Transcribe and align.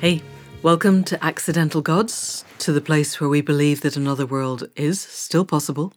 Hey, 0.00 0.22
welcome 0.62 1.04
to 1.04 1.22
Accidental 1.22 1.82
Gods, 1.82 2.46
to 2.60 2.72
the 2.72 2.80
place 2.80 3.20
where 3.20 3.28
we 3.28 3.42
believe 3.42 3.82
that 3.82 3.98
another 3.98 4.24
world 4.24 4.66
is 4.74 4.98
still 4.98 5.44
possible, 5.44 5.92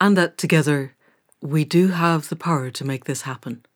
and 0.00 0.16
that 0.16 0.38
together 0.38 0.94
we 1.40 1.64
do 1.64 1.88
have 1.88 2.28
the 2.28 2.36
power 2.36 2.70
to 2.70 2.84
make 2.84 3.06
this 3.06 3.22
happen. 3.22 3.66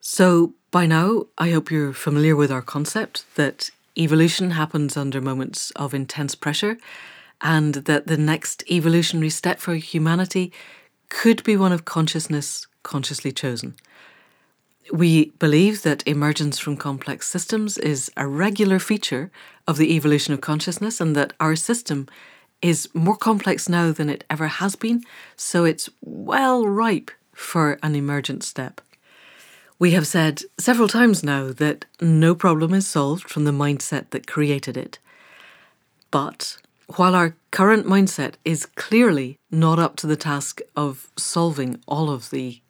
So, 0.00 0.54
by 0.70 0.86
now, 0.86 1.26
I 1.36 1.50
hope 1.50 1.70
you're 1.70 1.92
familiar 1.92 2.34
with 2.34 2.50
our 2.50 2.62
concept 2.62 3.26
that 3.34 3.68
evolution 3.98 4.52
happens 4.52 4.96
under 4.96 5.20
moments 5.20 5.70
of 5.72 5.92
intense 5.92 6.34
pressure, 6.34 6.78
and 7.42 7.74
that 7.74 8.06
the 8.06 8.16
next 8.16 8.64
evolutionary 8.70 9.28
step 9.28 9.60
for 9.60 9.74
humanity 9.74 10.50
could 11.10 11.44
be 11.44 11.58
one 11.58 11.72
of 11.72 11.84
consciousness 11.84 12.66
consciously 12.82 13.32
chosen. 13.32 13.76
We 14.92 15.32
believe 15.38 15.82
that 15.82 16.06
emergence 16.06 16.58
from 16.58 16.76
complex 16.76 17.26
systems 17.26 17.76
is 17.78 18.10
a 18.16 18.26
regular 18.26 18.78
feature 18.78 19.30
of 19.66 19.78
the 19.78 19.94
evolution 19.96 20.32
of 20.32 20.40
consciousness 20.40 21.00
and 21.00 21.16
that 21.16 21.32
our 21.40 21.56
system 21.56 22.06
is 22.62 22.88
more 22.94 23.16
complex 23.16 23.68
now 23.68 23.92
than 23.92 24.08
it 24.08 24.24
ever 24.30 24.46
has 24.46 24.76
been, 24.76 25.02
so 25.36 25.64
it's 25.64 25.90
well 26.00 26.66
ripe 26.66 27.10
for 27.32 27.78
an 27.82 27.94
emergent 27.94 28.42
step. 28.42 28.80
We 29.78 29.90
have 29.90 30.06
said 30.06 30.42
several 30.58 30.88
times 30.88 31.22
now 31.22 31.52
that 31.52 31.84
no 32.00 32.34
problem 32.34 32.72
is 32.72 32.86
solved 32.86 33.28
from 33.28 33.44
the 33.44 33.52
mindset 33.52 34.10
that 34.10 34.26
created 34.26 34.76
it. 34.76 34.98
But 36.10 36.56
while 36.94 37.14
our 37.14 37.36
current 37.50 37.86
mindset 37.86 38.34
is 38.44 38.64
clearly 38.64 39.36
not 39.50 39.78
up 39.78 39.96
to 39.96 40.06
the 40.06 40.16
task 40.16 40.60
of 40.76 41.10
solving 41.16 41.82
all 41.86 42.08
of 42.10 42.30
the 42.30 42.60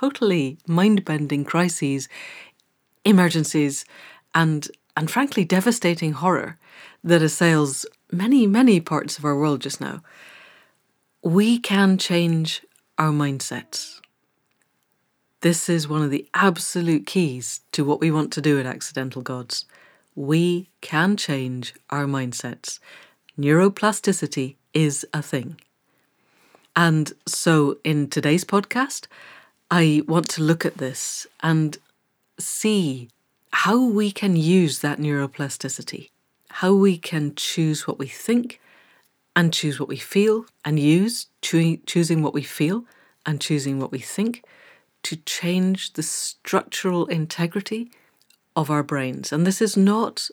totally 0.00 0.58
mind 0.66 1.04
bending 1.04 1.44
crises, 1.44 2.08
emergencies, 3.04 3.84
and, 4.34 4.68
and 4.96 5.08
frankly 5.08 5.44
devastating 5.44 6.12
horror 6.12 6.58
that 7.04 7.22
assails 7.22 7.86
many, 8.10 8.46
many 8.46 8.80
parts 8.80 9.18
of 9.18 9.24
our 9.24 9.36
world 9.36 9.60
just 9.60 9.80
now, 9.80 10.02
we 11.22 11.58
can 11.58 11.96
change 11.96 12.62
our 12.98 13.10
mindsets. 13.10 14.00
This 15.42 15.68
is 15.68 15.86
one 15.88 16.02
of 16.02 16.10
the 16.10 16.26
absolute 16.34 17.06
keys 17.06 17.60
to 17.72 17.84
what 17.84 18.00
we 18.00 18.10
want 18.10 18.32
to 18.32 18.40
do 18.40 18.58
at 18.58 18.66
Accidental 18.66 19.22
Gods. 19.22 19.64
We 20.16 20.70
can 20.80 21.16
change 21.16 21.74
our 21.90 22.06
mindsets. 22.06 22.80
Neuroplasticity 23.38 24.56
is 24.72 25.06
a 25.12 25.22
thing. 25.22 25.56
And 26.76 27.12
so, 27.26 27.78
in 27.84 28.08
today's 28.08 28.44
podcast, 28.44 29.06
I 29.70 30.02
want 30.06 30.28
to 30.30 30.42
look 30.42 30.64
at 30.64 30.78
this 30.78 31.26
and 31.42 31.76
see 32.38 33.08
how 33.52 33.82
we 33.82 34.10
can 34.10 34.36
use 34.36 34.80
that 34.80 34.98
neuroplasticity, 34.98 36.10
how 36.50 36.74
we 36.74 36.98
can 36.98 37.34
choose 37.34 37.86
what 37.86 37.98
we 37.98 38.06
think 38.06 38.60
and 39.36 39.52
choose 39.52 39.80
what 39.80 39.88
we 39.88 39.96
feel, 39.96 40.46
and 40.64 40.78
use 40.78 41.26
choo- 41.42 41.78
choosing 41.86 42.22
what 42.22 42.34
we 42.34 42.42
feel 42.42 42.84
and 43.26 43.40
choosing 43.40 43.80
what 43.80 43.90
we 43.90 43.98
think 43.98 44.44
to 45.02 45.16
change 45.16 45.94
the 45.94 46.02
structural 46.02 47.06
integrity 47.06 47.90
of 48.56 48.70
our 48.70 48.82
brains. 48.82 49.32
And 49.32 49.46
this 49.46 49.60
is 49.60 49.76
not 49.76 50.28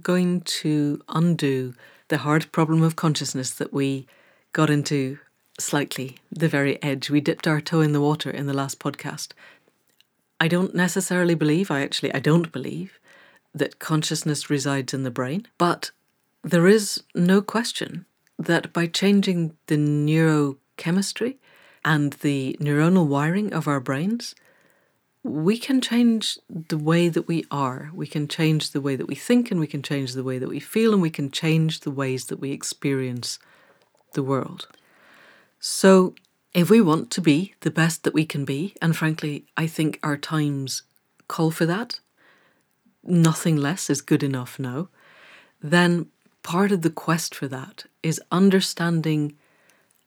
going 0.00 0.40
to 0.40 1.02
undo 1.08 1.74
the 2.08 2.18
hard 2.18 2.50
problem 2.52 2.82
of 2.82 2.96
consciousness 2.96 3.50
that 3.50 3.72
we 3.72 4.06
got 4.52 4.70
into 4.70 5.18
slightly 5.62 6.18
the 6.30 6.48
very 6.48 6.82
edge. 6.82 7.10
We 7.10 7.20
dipped 7.20 7.46
our 7.46 7.60
toe 7.60 7.80
in 7.80 7.92
the 7.92 8.00
water 8.00 8.30
in 8.30 8.46
the 8.46 8.52
last 8.52 8.78
podcast. 8.78 9.32
I 10.40 10.48
don't 10.48 10.74
necessarily 10.74 11.34
believe, 11.34 11.70
I 11.70 11.82
actually 11.82 12.12
I 12.12 12.18
don't 12.18 12.50
believe 12.50 12.98
that 13.54 13.78
consciousness 13.78 14.50
resides 14.50 14.92
in 14.92 15.02
the 15.02 15.10
brain, 15.10 15.46
but 15.58 15.90
there 16.42 16.66
is 16.66 17.02
no 17.14 17.40
question 17.40 18.06
that 18.38 18.72
by 18.72 18.86
changing 18.86 19.56
the 19.66 19.76
neurochemistry 19.76 21.36
and 21.84 22.14
the 22.14 22.56
neuronal 22.60 23.06
wiring 23.06 23.52
of 23.52 23.68
our 23.68 23.80
brains, 23.80 24.34
we 25.22 25.56
can 25.56 25.80
change 25.80 26.38
the 26.48 26.78
way 26.78 27.08
that 27.08 27.28
we 27.28 27.44
are. 27.50 27.90
We 27.94 28.08
can 28.08 28.26
change 28.26 28.70
the 28.70 28.80
way 28.80 28.96
that 28.96 29.06
we 29.06 29.14
think, 29.14 29.50
and 29.50 29.60
we 29.60 29.68
can 29.68 29.82
change 29.82 30.14
the 30.14 30.24
way 30.24 30.38
that 30.38 30.48
we 30.48 30.58
feel, 30.58 30.92
and 30.92 31.02
we 31.02 31.10
can 31.10 31.30
change 31.30 31.80
the 31.80 31.90
ways 31.90 32.26
that 32.26 32.40
we 32.40 32.50
experience 32.50 33.38
the 34.14 34.22
world. 34.22 34.66
So, 35.64 36.16
if 36.52 36.70
we 36.70 36.80
want 36.80 37.12
to 37.12 37.20
be 37.20 37.54
the 37.60 37.70
best 37.70 38.02
that 38.02 38.12
we 38.12 38.26
can 38.26 38.44
be, 38.44 38.74
and 38.82 38.96
frankly, 38.96 39.46
I 39.56 39.68
think 39.68 40.00
our 40.02 40.16
times 40.16 40.82
call 41.28 41.52
for 41.52 41.66
that, 41.66 42.00
nothing 43.04 43.56
less 43.56 43.88
is 43.88 44.00
good 44.00 44.24
enough 44.24 44.58
now, 44.58 44.88
then 45.62 46.06
part 46.42 46.72
of 46.72 46.82
the 46.82 46.90
quest 46.90 47.32
for 47.32 47.46
that 47.46 47.84
is 48.02 48.20
understanding 48.32 49.36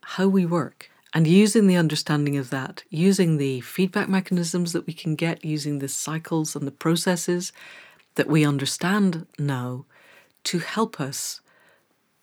how 0.02 0.28
we 0.28 0.46
work 0.46 0.90
and 1.14 1.26
using 1.26 1.68
the 1.68 1.78
understanding 1.78 2.36
of 2.36 2.50
that, 2.50 2.84
using 2.90 3.38
the 3.38 3.62
feedback 3.62 4.10
mechanisms 4.10 4.74
that 4.74 4.86
we 4.86 4.92
can 4.92 5.16
get, 5.16 5.46
using 5.46 5.80
the 5.80 5.88
cycles 5.88 6.58
and 6.58 6.68
the 6.68 6.72
processes 6.72 7.54
that 8.16 8.28
we 8.28 8.46
understand 8.46 9.26
now 9.40 9.86
to 10.44 10.60
help 10.60 11.00
us 11.00 11.40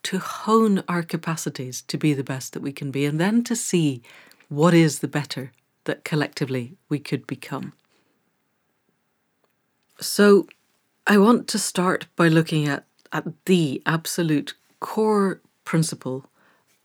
to 0.05 0.19
hone 0.19 0.83
our 0.89 1.03
capacities 1.03 1.83
to 1.83 1.97
be 1.97 2.15
the 2.15 2.25
best 2.25 2.53
that 2.53 2.63
we 2.63 2.73
can 2.73 2.91
be, 2.91 3.05
and 3.05 3.21
then 3.21 3.45
to 3.45 3.57
see 3.57 4.03
what 4.49 4.75
is 4.75 4.99
the 4.99 5.09
better 5.09 5.53
that 5.85 6.05
collectively 6.05 6.77
we 6.89 6.99
could 6.99 7.27
become. 7.27 7.73
So, 10.01 10.47
I 11.07 11.19
want 11.19 11.49
to 11.49 11.59
start 11.59 12.07
by 12.17 12.29
looking 12.29 12.69
at, 12.69 12.85
at 13.13 13.25
the 13.47 13.83
absolute 13.87 14.55
core 14.81 15.41
principle. 15.65 16.27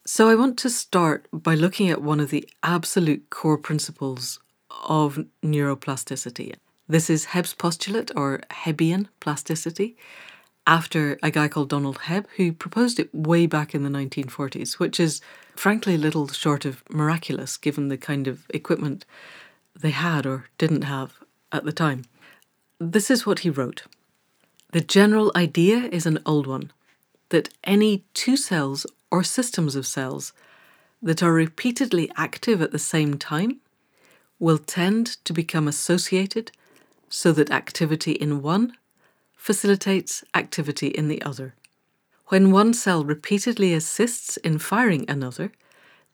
So, 0.05 0.29
I 0.29 0.35
want 0.35 0.57
to 0.59 0.69
start 0.69 1.27
by 1.31 1.55
looking 1.55 1.89
at 1.89 2.01
one 2.01 2.19
of 2.19 2.29
the 2.29 2.47
absolute 2.63 3.29
core 3.29 3.57
principles 3.57 4.39
of 4.87 5.25
neuroplasticity. 5.43 6.55
This 6.87 7.09
is 7.09 7.25
Hebb's 7.25 7.53
postulate 7.53 8.11
or 8.15 8.41
Hebbian 8.49 9.07
plasticity 9.19 9.97
after 10.67 11.17
a 11.23 11.31
guy 11.31 11.47
called 11.47 11.69
Donald 11.69 11.99
Hebb, 11.99 12.25
who 12.35 12.51
proposed 12.51 12.99
it 12.99 13.15
way 13.15 13.47
back 13.47 13.73
in 13.73 13.83
the 13.83 13.89
1940s, 13.89 14.73
which 14.73 14.99
is 14.99 15.21
frankly 15.55 15.97
little 15.97 16.27
short 16.27 16.65
of 16.65 16.83
miraculous 16.89 17.55
given 17.55 17.87
the 17.87 17.97
kind 17.97 18.27
of 18.27 18.45
equipment 18.49 19.05
they 19.79 19.91
had 19.91 20.25
or 20.25 20.45
didn't 20.57 20.83
have 20.83 21.13
at 21.53 21.63
the 21.63 21.71
time. 21.71 22.03
This 22.79 23.09
is 23.09 23.25
what 23.25 23.39
he 23.39 23.49
wrote 23.49 23.83
The 24.73 24.81
general 24.81 25.31
idea 25.35 25.77
is 25.91 26.05
an 26.05 26.19
old 26.25 26.45
one 26.45 26.71
that 27.29 27.49
any 27.63 28.03
two 28.13 28.35
cells 28.35 28.85
or 29.09 29.23
systems 29.23 29.75
of 29.75 29.87
cells 29.87 30.33
that 31.01 31.23
are 31.23 31.31
repeatedly 31.31 32.11
active 32.17 32.61
at 32.61 32.71
the 32.71 32.79
same 32.79 33.17
time 33.17 33.61
will 34.37 34.57
tend 34.57 35.05
to 35.23 35.31
become 35.31 35.67
associated 35.67 36.51
so 37.09 37.31
that 37.31 37.51
activity 37.51 38.11
in 38.11 38.41
one 38.41 38.73
facilitates 39.47 40.25
activity 40.33 40.87
in 40.87 41.07
the 41.07 41.21
other. 41.21 41.55
When 42.25 42.51
one 42.51 42.73
cell 42.73 43.05
repeatedly 43.05 43.73
assists 43.73 44.35
in 44.35 44.59
firing 44.59 45.05
another, 45.07 45.53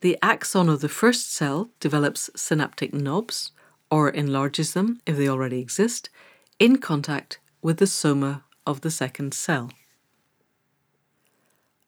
the 0.01 0.19
axon 0.21 0.69
of 0.69 0.81
the 0.81 0.95
first 1.01 1.33
cell 1.33 1.71
develops 1.79 2.29
synaptic 2.35 2.93
knobs, 2.93 3.51
or 3.89 4.11
enlarges 4.11 4.73
them 4.73 5.01
if 5.07 5.17
they 5.17 5.27
already 5.27 5.59
exist, 5.59 6.11
in 6.59 6.77
contact 6.77 7.39
with 7.63 7.77
the 7.77 7.87
soma 7.87 8.43
of 8.67 8.81
the 8.81 8.91
second 8.91 9.33
cell. 9.33 9.71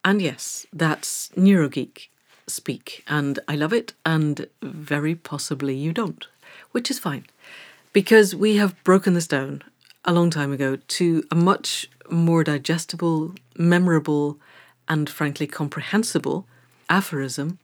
And 0.03 0.23
yes, 0.23 0.65
that's 0.73 1.29
neurogeek 1.37 2.07
speak, 2.47 3.03
and 3.07 3.37
I 3.47 3.55
love 3.55 3.71
it, 3.71 3.93
and 4.03 4.47
very 4.63 5.13
possibly 5.13 5.75
you 5.75 5.93
don't, 5.93 6.25
which 6.71 6.89
is 6.89 6.97
fine, 6.97 7.27
because 7.93 8.33
we 8.33 8.55
have 8.55 8.83
broken 8.83 9.13
this 9.13 9.27
down 9.27 9.61
a 10.05 10.13
long 10.13 10.29
time 10.29 10.53
ago 10.53 10.77
to 10.87 11.23
a 11.31 11.35
much 11.35 11.89
more 12.09 12.43
digestible, 12.43 13.33
memorable, 13.57 14.39
and 14.87 15.09
frankly 15.09 15.47
comprehensible 15.47 16.47
aphorism. 16.89 17.57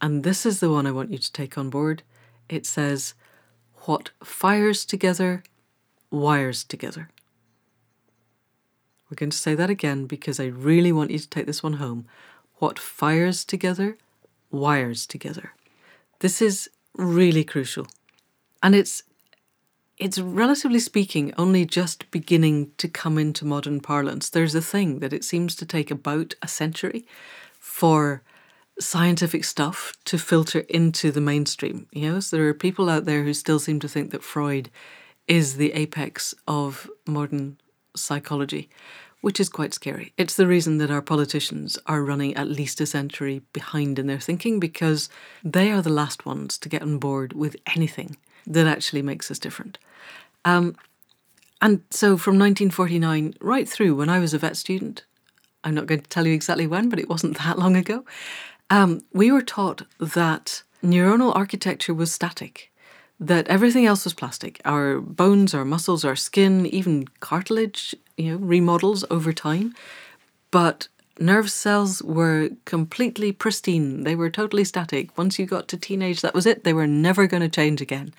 And 0.00 0.22
this 0.22 0.46
is 0.46 0.60
the 0.60 0.70
one 0.70 0.86
I 0.86 0.92
want 0.92 1.10
you 1.10 1.18
to 1.18 1.32
take 1.32 1.58
on 1.58 1.68
board. 1.68 2.02
It 2.48 2.64
says, 2.64 3.14
What 3.82 4.10
fires 4.22 4.84
together, 4.84 5.42
wires 6.10 6.62
together. 6.62 7.10
We're 9.10 9.16
going 9.16 9.30
to 9.30 9.36
say 9.36 9.54
that 9.54 9.70
again 9.70 10.06
because 10.06 10.40
I 10.40 10.46
really 10.46 10.92
want 10.92 11.10
you 11.10 11.18
to 11.18 11.28
take 11.28 11.46
this 11.46 11.62
one 11.62 11.74
home. 11.74 12.06
What 12.58 12.78
fires 12.78 13.44
together, 13.44 13.98
wires 14.50 15.06
together. 15.06 15.52
This 16.20 16.40
is 16.40 16.70
really 16.96 17.44
crucial. 17.44 17.86
And 18.62 18.74
it's 18.74 19.02
it's 19.98 20.18
relatively 20.18 20.78
speaking 20.78 21.32
only 21.38 21.64
just 21.64 22.10
beginning 22.10 22.72
to 22.78 22.88
come 22.88 23.18
into 23.18 23.44
modern 23.44 23.80
parlance. 23.80 24.28
There's 24.28 24.54
a 24.54 24.60
thing 24.60 24.98
that 24.98 25.12
it 25.12 25.24
seems 25.24 25.54
to 25.56 25.66
take 25.66 25.90
about 25.90 26.34
a 26.42 26.48
century 26.48 27.06
for 27.58 28.22
scientific 28.78 29.42
stuff 29.42 29.96
to 30.04 30.18
filter 30.18 30.60
into 30.68 31.10
the 31.10 31.20
mainstream. 31.20 31.86
You 31.92 32.12
know, 32.12 32.20
so 32.20 32.36
there 32.36 32.46
are 32.46 32.54
people 32.54 32.90
out 32.90 33.06
there 33.06 33.24
who 33.24 33.32
still 33.32 33.58
seem 33.58 33.80
to 33.80 33.88
think 33.88 34.10
that 34.10 34.22
Freud 34.22 34.70
is 35.26 35.56
the 35.56 35.72
apex 35.72 36.34
of 36.46 36.90
modern 37.06 37.56
psychology, 37.96 38.68
which 39.22 39.40
is 39.40 39.48
quite 39.48 39.72
scary. 39.72 40.12
It's 40.18 40.36
the 40.36 40.46
reason 40.46 40.76
that 40.78 40.90
our 40.90 41.00
politicians 41.00 41.78
are 41.86 42.04
running 42.04 42.36
at 42.36 42.48
least 42.48 42.82
a 42.82 42.86
century 42.86 43.40
behind 43.54 43.98
in 43.98 44.06
their 44.06 44.20
thinking 44.20 44.60
because 44.60 45.08
they 45.42 45.72
are 45.72 45.80
the 45.80 45.88
last 45.88 46.26
ones 46.26 46.58
to 46.58 46.68
get 46.68 46.82
on 46.82 46.98
board 46.98 47.32
with 47.32 47.56
anything 47.74 48.18
that 48.46 48.66
actually 48.66 49.02
makes 49.02 49.30
us 49.30 49.38
different. 49.38 49.78
Um, 50.44 50.76
and 51.60 51.82
so 51.90 52.16
from 52.16 52.34
1949 52.34 53.34
right 53.40 53.68
through 53.68 53.94
when 53.94 54.08
I 54.08 54.18
was 54.18 54.34
a 54.34 54.38
vet 54.38 54.56
student, 54.56 55.04
I'm 55.64 55.74
not 55.74 55.86
going 55.86 56.00
to 56.00 56.08
tell 56.08 56.26
you 56.26 56.34
exactly 56.34 56.66
when, 56.66 56.88
but 56.88 56.98
it 56.98 57.08
wasn't 57.08 57.38
that 57.42 57.58
long 57.58 57.76
ago, 57.76 58.04
um, 58.70 59.02
we 59.12 59.30
were 59.30 59.42
taught 59.42 59.82
that 59.98 60.62
neuronal 60.82 61.34
architecture 61.34 61.94
was 61.94 62.12
static, 62.12 62.72
that 63.18 63.48
everything 63.48 63.86
else 63.86 64.04
was 64.04 64.14
plastic. 64.14 64.60
Our 64.64 65.00
bones, 65.00 65.54
our 65.54 65.64
muscles, 65.64 66.04
our 66.04 66.16
skin, 66.16 66.66
even 66.66 67.06
cartilage, 67.20 67.94
you 68.16 68.32
know, 68.32 68.38
remodels 68.38 69.04
over 69.10 69.32
time. 69.32 69.74
But 70.50 70.88
nerve 71.18 71.50
cells 71.50 72.02
were 72.02 72.50
completely 72.64 73.32
pristine. 73.32 74.04
They 74.04 74.14
were 74.14 74.30
totally 74.30 74.64
static. 74.64 75.16
Once 75.16 75.38
you 75.38 75.46
got 75.46 75.68
to 75.68 75.76
teenage, 75.76 76.20
that 76.20 76.34
was 76.34 76.46
it. 76.46 76.64
They 76.64 76.72
were 76.72 76.86
never 76.86 77.26
going 77.26 77.42
to 77.42 77.48
change 77.48 77.80
again. 77.80 78.12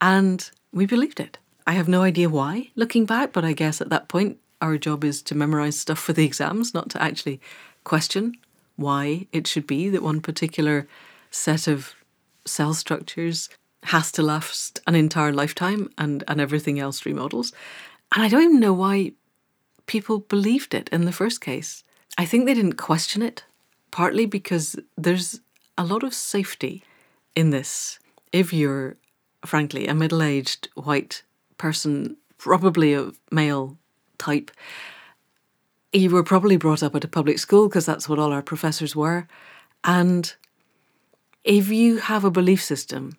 And 0.00 0.50
we 0.72 0.86
believed 0.86 1.20
it. 1.20 1.38
I 1.66 1.72
have 1.72 1.88
no 1.88 2.02
idea 2.02 2.28
why, 2.28 2.70
looking 2.74 3.06
back, 3.06 3.32
but 3.32 3.44
I 3.44 3.52
guess 3.52 3.80
at 3.80 3.88
that 3.90 4.08
point, 4.08 4.38
our 4.60 4.76
job 4.76 5.04
is 5.04 5.22
to 5.22 5.34
memorize 5.34 5.78
stuff 5.78 5.98
for 5.98 6.12
the 6.12 6.24
exams, 6.24 6.74
not 6.74 6.90
to 6.90 7.02
actually 7.02 7.40
question 7.84 8.34
why 8.76 9.26
it 9.32 9.46
should 9.46 9.66
be 9.66 9.88
that 9.88 10.02
one 10.02 10.20
particular 10.20 10.86
set 11.30 11.66
of 11.66 11.94
cell 12.44 12.74
structures 12.74 13.48
has 13.84 14.10
to 14.12 14.22
last 14.22 14.80
an 14.86 14.94
entire 14.94 15.32
lifetime 15.32 15.90
and, 15.98 16.24
and 16.26 16.40
everything 16.40 16.78
else 16.80 17.04
remodels. 17.06 17.52
And 18.14 18.22
I 18.22 18.28
don't 18.28 18.42
even 18.42 18.60
know 18.60 18.72
why 18.72 19.12
people 19.86 20.20
believed 20.20 20.74
it 20.74 20.88
in 20.90 21.04
the 21.04 21.12
first 21.12 21.40
case. 21.40 21.83
I 22.16 22.24
think 22.24 22.46
they 22.46 22.54
didn't 22.54 22.74
question 22.74 23.22
it, 23.22 23.44
partly 23.90 24.26
because 24.26 24.76
there's 24.96 25.40
a 25.76 25.84
lot 25.84 26.02
of 26.02 26.14
safety 26.14 26.84
in 27.34 27.50
this. 27.50 27.98
If 28.32 28.52
you're, 28.52 28.96
frankly, 29.44 29.86
a 29.86 29.94
middle 29.94 30.22
aged 30.22 30.68
white 30.74 31.22
person, 31.58 32.16
probably 32.38 32.94
a 32.94 33.10
male 33.30 33.76
type, 34.18 34.50
you 35.92 36.10
were 36.10 36.24
probably 36.24 36.56
brought 36.56 36.82
up 36.82 36.94
at 36.94 37.04
a 37.04 37.08
public 37.08 37.38
school 37.38 37.68
because 37.68 37.86
that's 37.86 38.08
what 38.08 38.18
all 38.18 38.32
our 38.32 38.42
professors 38.42 38.94
were. 38.96 39.26
And 39.82 40.34
if 41.44 41.68
you 41.68 41.98
have 41.98 42.24
a 42.24 42.30
belief 42.30 42.62
system 42.62 43.18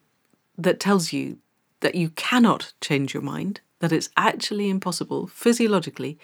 that 0.57 0.79
tells 0.79 1.13
you 1.13 1.37
that 1.81 1.95
you 1.95 2.09
cannot 2.09 2.73
change 2.81 3.13
your 3.13 3.23
mind, 3.23 3.61
that 3.79 3.91
it's 3.91 4.09
actually 4.17 4.69
impossible 4.69 5.27
physiologically, 5.27 6.17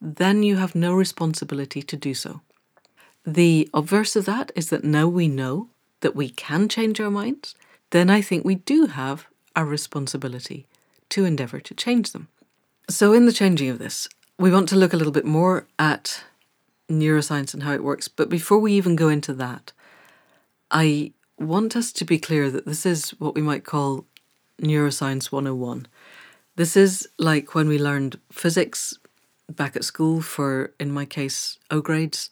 then 0.00 0.42
you 0.42 0.56
have 0.56 0.74
no 0.74 0.94
responsibility 0.94 1.82
to 1.82 1.96
do 1.96 2.14
so. 2.14 2.40
The 3.26 3.68
obverse 3.74 4.16
of 4.16 4.24
that 4.26 4.52
is 4.54 4.70
that 4.70 4.84
now 4.84 5.06
we 5.06 5.28
know 5.28 5.68
that 6.00 6.16
we 6.16 6.30
can 6.30 6.68
change 6.68 7.00
our 7.00 7.10
minds, 7.10 7.54
then 7.90 8.10
I 8.10 8.20
think 8.20 8.44
we 8.44 8.54
do 8.54 8.86
have 8.86 9.26
a 9.56 9.64
responsibility 9.64 10.66
to 11.10 11.24
endeavour 11.24 11.60
to 11.60 11.74
change 11.74 12.12
them. 12.12 12.28
So, 12.88 13.12
in 13.12 13.26
the 13.26 13.32
changing 13.32 13.68
of 13.68 13.78
this, 13.78 14.08
we 14.38 14.50
want 14.50 14.68
to 14.70 14.76
look 14.76 14.92
a 14.92 14.96
little 14.96 15.12
bit 15.12 15.24
more 15.24 15.66
at 15.78 16.24
neuroscience 16.88 17.52
and 17.52 17.62
how 17.62 17.72
it 17.72 17.84
works. 17.84 18.08
But 18.08 18.28
before 18.28 18.58
we 18.58 18.72
even 18.74 18.96
go 18.96 19.08
into 19.08 19.34
that, 19.34 19.72
I 20.70 21.12
want 21.38 21.76
us 21.76 21.92
to 21.92 22.04
be 22.04 22.18
clear 22.18 22.50
that 22.50 22.66
this 22.66 22.86
is 22.86 23.10
what 23.18 23.34
we 23.34 23.42
might 23.42 23.64
call 23.64 24.04
Neuroscience 24.60 25.30
101. 25.30 25.86
This 26.56 26.76
is 26.76 27.08
like 27.18 27.54
when 27.54 27.68
we 27.68 27.78
learned 27.78 28.18
physics 28.32 28.98
back 29.50 29.76
at 29.76 29.84
school 29.84 30.20
for, 30.20 30.72
in 30.78 30.92
my 30.92 31.04
case, 31.04 31.58
O 31.70 31.80
grades. 31.80 32.30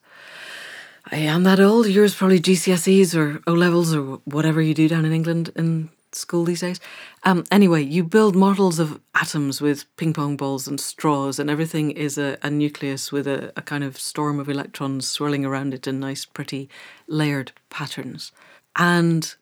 I 1.11 1.17
am 1.17 1.45
that 1.45 1.61
old. 1.61 1.87
Yours 1.87 2.15
probably 2.15 2.41
GCSEs 2.41 3.15
or 3.15 3.41
O 3.47 3.53
levels 3.53 3.95
or 3.95 4.21
whatever 4.25 4.61
you 4.61 4.75
do 4.75 4.89
down 4.89 5.05
in 5.05 5.13
England 5.13 5.51
in 5.55 5.91
school 6.13 6.45
these 6.45 6.61
days. 6.61 6.81
Um, 7.23 7.45
anyway, 7.51 7.83
you 7.83 8.03
build 8.03 8.35
models 8.35 8.79
of 8.79 9.01
atoms 9.15 9.61
with 9.61 9.85
ping 9.97 10.13
pong 10.13 10.37
balls 10.37 10.67
and 10.67 10.81
straws, 10.81 11.39
and 11.39 11.49
everything 11.49 11.91
is 11.91 12.19
a, 12.19 12.39
a 12.43 12.51
nucleus 12.51 13.13
with 13.13 13.27
a, 13.27 13.53
a 13.57 13.63
kind 13.63 13.85
of 13.85 13.99
storm 13.99 14.41
of 14.41 14.49
electrons 14.49 15.07
swirling 15.07 15.45
around 15.45 15.75
it 15.75 15.87
in 15.87 16.01
nice, 16.01 16.25
pretty, 16.25 16.69
layered 17.07 17.53
patterns. 17.71 18.33
And 18.75 19.35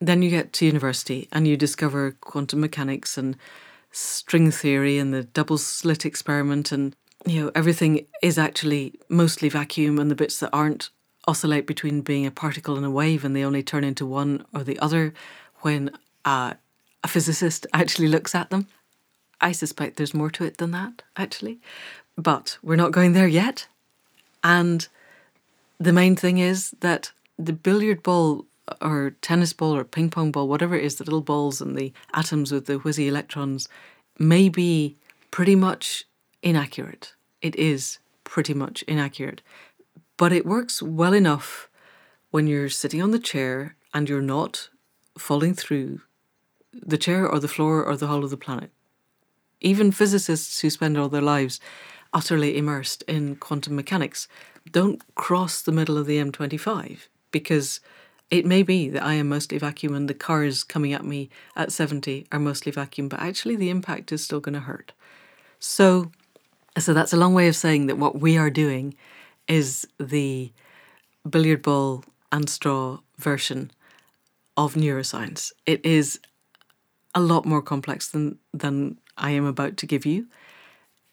then 0.00 0.22
you 0.22 0.30
get 0.30 0.52
to 0.54 0.66
university 0.66 1.28
and 1.32 1.48
you 1.48 1.56
discover 1.56 2.16
quantum 2.20 2.60
mechanics 2.60 3.16
and 3.16 3.36
string 3.94 4.50
theory 4.50 4.98
and 4.98 5.14
the 5.14 5.22
double 5.22 5.56
slit 5.56 6.04
experiment 6.04 6.72
and 6.72 6.96
you 7.24 7.42
know 7.44 7.52
everything 7.54 8.06
is 8.22 8.38
actually 8.38 8.92
mostly 9.08 9.48
vacuum 9.48 9.98
and 9.98 10.10
the 10.10 10.16
bits 10.16 10.38
that 10.40 10.50
aren't 10.52 10.90
oscillate 11.26 11.66
between 11.66 12.00
being 12.00 12.26
a 12.26 12.30
particle 12.30 12.76
and 12.76 12.84
a 12.84 12.90
wave 12.90 13.24
and 13.24 13.34
they 13.34 13.44
only 13.44 13.62
turn 13.62 13.84
into 13.84 14.04
one 14.04 14.44
or 14.52 14.62
the 14.64 14.78
other 14.80 15.14
when 15.60 15.90
uh, 16.24 16.54
a 17.02 17.08
physicist 17.08 17.66
actually 17.72 18.08
looks 18.08 18.34
at 18.34 18.50
them. 18.50 18.66
I 19.40 19.52
suspect 19.52 19.96
there's 19.96 20.14
more 20.14 20.30
to 20.30 20.44
it 20.44 20.58
than 20.58 20.70
that, 20.72 21.02
actually. 21.16 21.60
But 22.16 22.58
we're 22.62 22.76
not 22.76 22.92
going 22.92 23.12
there 23.12 23.26
yet. 23.26 23.66
And 24.42 24.86
the 25.78 25.92
main 25.92 26.16
thing 26.16 26.38
is 26.38 26.70
that 26.80 27.12
the 27.38 27.52
billiard 27.52 28.02
ball 28.02 28.46
or 28.80 29.16
tennis 29.20 29.52
ball 29.52 29.76
or 29.76 29.84
ping 29.84 30.10
pong 30.10 30.32
ball, 30.32 30.48
whatever 30.48 30.76
it 30.76 30.84
is, 30.84 30.96
the 30.96 31.04
little 31.04 31.20
balls 31.20 31.60
and 31.60 31.76
the 31.76 31.92
atoms 32.12 32.52
with 32.52 32.66
the 32.66 32.78
whizzy 32.78 33.06
electrons, 33.06 33.68
may 34.18 34.48
be 34.48 34.96
pretty 35.30 35.54
much 35.54 36.04
inaccurate. 36.42 37.14
It 37.42 37.56
is 37.56 37.98
pretty 38.24 38.54
much 38.54 38.82
inaccurate. 38.84 39.42
But 40.16 40.32
it 40.32 40.46
works 40.46 40.82
well 40.82 41.12
enough 41.12 41.68
when 42.30 42.46
you're 42.46 42.68
sitting 42.68 43.02
on 43.02 43.10
the 43.10 43.18
chair 43.18 43.76
and 43.92 44.08
you're 44.08 44.22
not 44.22 44.68
falling 45.18 45.54
through 45.54 46.00
the 46.72 46.98
chair 46.98 47.28
or 47.28 47.38
the 47.38 47.48
floor 47.48 47.84
or 47.84 47.96
the 47.96 48.06
whole 48.06 48.24
of 48.24 48.30
the 48.30 48.36
planet. 48.36 48.70
Even 49.60 49.92
physicists 49.92 50.60
who 50.60 50.70
spend 50.70 50.98
all 50.98 51.08
their 51.08 51.22
lives 51.22 51.60
utterly 52.12 52.56
immersed 52.56 53.02
in 53.02 53.36
quantum 53.36 53.76
mechanics 53.76 54.28
don't 54.70 55.02
cross 55.14 55.62
the 55.62 55.72
middle 55.72 55.98
of 55.98 56.06
the 56.06 56.18
M25 56.18 57.08
because 57.30 57.80
it 58.34 58.44
may 58.44 58.64
be 58.64 58.88
that 58.88 59.04
I 59.04 59.14
am 59.14 59.28
mostly 59.28 59.58
vacuum 59.58 59.94
and 59.94 60.10
the 60.10 60.14
cars 60.14 60.64
coming 60.64 60.92
at 60.92 61.04
me 61.04 61.30
at 61.54 61.70
70 61.70 62.26
are 62.32 62.40
mostly 62.40 62.72
vacuum, 62.72 63.08
but 63.08 63.20
actually 63.20 63.54
the 63.54 63.70
impact 63.70 64.10
is 64.10 64.24
still 64.24 64.40
going 64.40 64.54
to 64.54 64.60
hurt. 64.60 64.90
So, 65.60 66.10
so 66.76 66.92
that's 66.92 67.12
a 67.12 67.16
long 67.16 67.32
way 67.32 67.46
of 67.46 67.54
saying 67.54 67.86
that 67.86 67.96
what 67.96 68.18
we 68.18 68.36
are 68.36 68.50
doing 68.50 68.96
is 69.46 69.86
the 70.00 70.50
billiard 71.30 71.62
ball 71.62 72.04
and 72.32 72.50
straw 72.50 72.98
version 73.18 73.70
of 74.56 74.74
neuroscience. 74.74 75.52
It 75.64 75.86
is 75.86 76.18
a 77.14 77.20
lot 77.20 77.46
more 77.46 77.62
complex 77.62 78.08
than, 78.08 78.38
than 78.52 78.98
I 79.16 79.30
am 79.30 79.44
about 79.44 79.76
to 79.76 79.86
give 79.86 80.04
you. 80.04 80.26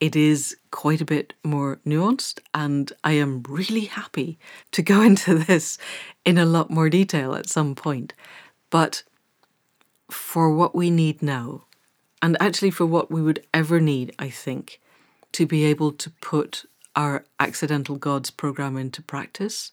It 0.02 0.16
is 0.16 0.58
quite 0.72 1.00
a 1.00 1.06
bit 1.06 1.36
more 1.44 1.80
nuanced, 1.86 2.40
and 2.56 2.92
I 3.04 3.14
am 3.14 3.44
really 3.48 3.86
happy 3.86 4.40
to 4.72 4.82
go 4.82 5.02
into 5.10 5.36
this 5.36 5.78
in 6.26 6.40
a 6.40 6.46
lot 6.46 6.72
more 6.72 6.90
detail 6.90 7.36
at 7.36 7.48
some 7.48 7.76
point. 7.76 8.14
But 8.72 9.04
for 10.10 10.54
what 10.54 10.76
we 10.76 10.90
need 10.90 11.22
now, 11.22 11.66
and 12.22 12.36
actually 12.40 12.72
for 12.72 12.86
what 12.86 13.12
we 13.12 13.22
would 13.22 13.46
ever 13.54 13.80
need, 13.80 14.14
I 14.18 14.30
think, 14.30 14.82
to 15.34 15.46
be 15.46 15.66
able 15.66 15.92
to 15.94 16.10
put 16.10 16.66
our 16.96 17.24
accidental 17.40 17.96
gods 17.96 18.32
program 18.32 18.78
into 18.78 19.04
practice, 19.04 19.72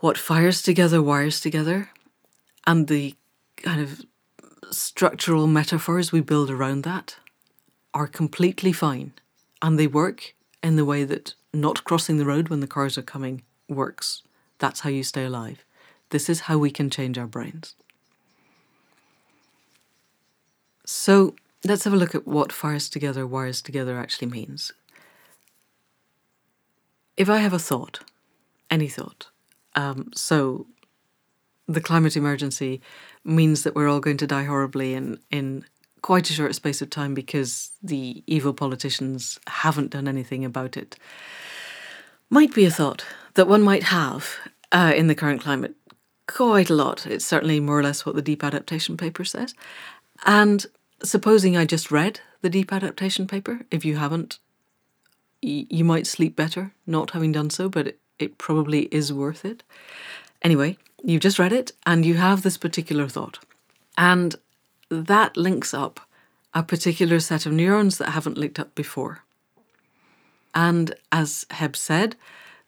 what 0.00 0.18
fires 0.18 0.60
together 0.60 1.02
wires 1.02 1.40
together 1.40 1.90
and 2.66 2.88
the 2.88 3.14
kind 3.56 3.80
of 3.80 4.02
structural 4.70 5.46
metaphors 5.46 6.12
we 6.12 6.20
build 6.20 6.50
around 6.50 6.82
that 6.82 7.16
are 7.96 8.06
completely 8.06 8.72
fine 8.72 9.14
and 9.62 9.78
they 9.78 9.86
work 9.86 10.34
in 10.62 10.76
the 10.76 10.84
way 10.84 11.02
that 11.02 11.34
not 11.54 11.82
crossing 11.82 12.18
the 12.18 12.26
road 12.26 12.50
when 12.50 12.60
the 12.60 12.66
cars 12.66 12.98
are 12.98 13.02
coming 13.02 13.40
works. 13.70 14.22
That's 14.58 14.80
how 14.80 14.90
you 14.90 15.02
stay 15.02 15.24
alive. 15.24 15.64
This 16.10 16.28
is 16.28 16.40
how 16.40 16.58
we 16.58 16.70
can 16.70 16.90
change 16.90 17.16
our 17.16 17.26
brains. 17.26 17.74
So 20.84 21.36
let's 21.64 21.84
have 21.84 21.94
a 21.94 21.96
look 21.96 22.14
at 22.14 22.28
what 22.28 22.52
fires 22.52 22.90
together, 22.90 23.26
wires 23.26 23.62
together 23.62 23.98
actually 23.98 24.28
means. 24.28 24.72
If 27.16 27.30
I 27.30 27.38
have 27.38 27.54
a 27.54 27.58
thought, 27.58 28.00
any 28.70 28.88
thought, 28.88 29.28
um, 29.74 30.10
so 30.14 30.66
the 31.66 31.80
climate 31.80 32.14
emergency 32.14 32.82
means 33.24 33.62
that 33.62 33.74
we're 33.74 33.88
all 33.88 34.00
going 34.00 34.18
to 34.18 34.26
die 34.26 34.44
horribly 34.44 34.92
in, 34.92 35.18
in 35.30 35.64
quite 36.06 36.30
a 36.30 36.32
short 36.32 36.54
space 36.54 36.80
of 36.80 36.88
time 36.88 37.14
because 37.14 37.72
the 37.82 38.22
evil 38.28 38.54
politicians 38.54 39.40
haven't 39.48 39.90
done 39.90 40.06
anything 40.06 40.44
about 40.44 40.76
it. 40.76 40.96
Might 42.30 42.54
be 42.54 42.64
a 42.64 42.70
thought 42.70 43.04
that 43.34 43.48
one 43.48 43.62
might 43.62 43.82
have 43.82 44.36
uh, 44.70 44.92
in 44.94 45.08
the 45.08 45.16
current 45.16 45.40
climate. 45.40 45.74
Quite 46.28 46.70
a 46.70 46.76
lot. 46.76 47.08
It's 47.08 47.24
certainly 47.24 47.58
more 47.58 47.80
or 47.80 47.82
less 47.82 48.06
what 48.06 48.14
the 48.14 48.22
Deep 48.22 48.44
Adaptation 48.44 48.96
paper 48.96 49.24
says. 49.24 49.52
And 50.24 50.64
supposing 51.02 51.56
I 51.56 51.64
just 51.64 51.90
read 51.90 52.20
the 52.40 52.50
deep 52.50 52.72
adaptation 52.72 53.26
paper. 53.26 53.62
If 53.72 53.84
you 53.84 53.96
haven't, 53.96 54.38
you 55.42 55.84
might 55.84 56.06
sleep 56.06 56.36
better 56.36 56.70
not 56.86 57.10
having 57.10 57.32
done 57.32 57.50
so, 57.50 57.68
but 57.68 57.88
it, 57.88 57.98
it 58.20 58.38
probably 58.38 58.82
is 58.92 59.12
worth 59.12 59.44
it. 59.44 59.64
Anyway, 60.40 60.78
you've 61.02 61.22
just 61.22 61.40
read 61.40 61.52
it 61.52 61.72
and 61.84 62.06
you 62.06 62.14
have 62.14 62.42
this 62.44 62.58
particular 62.58 63.08
thought. 63.08 63.40
And 63.98 64.36
that 64.88 65.36
links 65.36 65.74
up 65.74 66.00
a 66.54 66.62
particular 66.62 67.20
set 67.20 67.46
of 67.46 67.52
neurons 67.52 67.98
that 67.98 68.10
haven't 68.10 68.38
linked 68.38 68.58
up 68.58 68.74
before. 68.74 69.24
And 70.54 70.94
as 71.12 71.44
Hebb 71.50 71.76
said, 71.76 72.16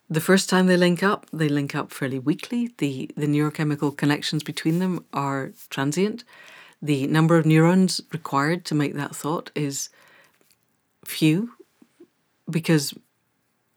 the 0.09 0.21
first 0.21 0.49
time 0.49 0.67
they 0.67 0.77
link 0.77 1.01
up, 1.01 1.25
they 1.31 1.49
link 1.49 1.75
up 1.75 1.91
fairly 1.91 2.19
weakly. 2.19 2.71
The, 2.77 3.09
the 3.15 3.27
neurochemical 3.27 3.95
connections 3.95 4.43
between 4.43 4.79
them 4.79 5.05
are 5.13 5.51
transient. 5.69 6.23
The 6.81 7.07
number 7.07 7.37
of 7.37 7.45
neurons 7.45 8.01
required 8.11 8.65
to 8.65 8.75
make 8.75 8.95
that 8.95 9.15
thought 9.15 9.51
is 9.55 9.89
few 11.03 11.51
because 12.49 12.93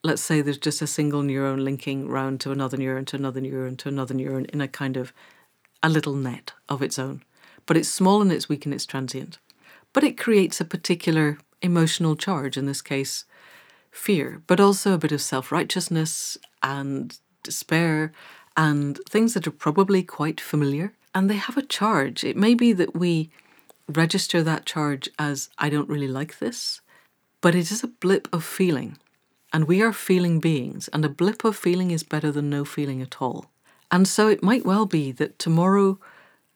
let's 0.05 0.23
say 0.23 0.41
there's 0.41 0.59
just 0.59 0.83
a 0.83 0.87
single 0.87 1.23
neuron 1.23 1.63
linking 1.63 2.09
round 2.09 2.41
to 2.41 2.53
another 2.53 2.77
neuron 2.77 3.07
to 3.07 3.17
another 3.17 3.41
neuron 3.41 3.77
to 3.79 3.89
another 3.89 4.15
neuron 4.15 4.49
in 4.51 4.61
a 4.61 4.69
kind 4.69 4.97
of 4.97 5.13
a 5.83 5.89
little 5.89 6.15
net 6.15 6.53
of 6.69 6.83
its 6.83 6.99
own. 6.99 7.23
But 7.67 7.77
it's 7.77 7.89
small 7.89 8.21
and 8.23 8.33
it's 8.33 8.49
weak 8.49 8.65
and 8.65 8.75
it's 8.75 8.87
transient. 8.87 9.39
But 9.93 10.05
it 10.05 10.19
creates 10.19 10.61
a 10.61 10.65
particular 10.65 11.39
emotional 11.61 12.17
charge, 12.17 12.57
in 12.57 12.67
this 12.67 12.83
case, 12.83 13.25
fear, 13.91 14.43
but 14.47 14.61
also 14.61 14.95
a 14.95 14.99
bit 14.99 15.13
of 15.13 15.21
self 15.21 15.53
righteousness 15.53 16.39
and 16.63 17.19
despair 17.43 18.13
and 18.57 18.99
things 19.09 19.35
that 19.35 19.47
are 19.47 19.53
probably 19.53 20.03
quite 20.03 20.41
familiar. 20.41 20.93
And 21.15 21.29
they 21.29 21.37
have 21.37 21.57
a 21.57 21.63
charge. 21.63 22.25
It 22.25 22.37
may 22.37 22.55
be 22.55 22.73
that 22.73 22.97
we 22.97 23.31
register 23.89 24.43
that 24.43 24.67
charge 24.67 25.09
as, 25.19 25.51
I 25.59 25.69
don't 25.69 25.89
really 25.89 26.09
like 26.09 26.39
this, 26.39 26.81
but 27.41 27.55
it 27.55 27.71
is 27.71 27.85
a 27.85 27.89
blip 27.89 28.29
of 28.33 28.45
feeling. 28.45 28.97
And 29.53 29.69
we 29.69 29.83
are 29.83 29.93
feeling 29.93 30.41
beings, 30.41 30.89
and 30.89 31.05
a 31.05 31.11
blip 31.11 31.45
of 31.45 31.57
feeling 31.57 31.91
is 31.91 32.03
better 32.03 32.33
than 32.33 32.49
no 32.49 32.65
feeling 32.65 33.03
at 33.03 33.21
all. 33.21 33.51
And 33.91 34.09
so 34.09 34.29
it 34.29 34.43
might 34.43 34.65
well 34.65 34.87
be 34.87 35.13
that 35.13 35.39
tomorrow 35.39 35.99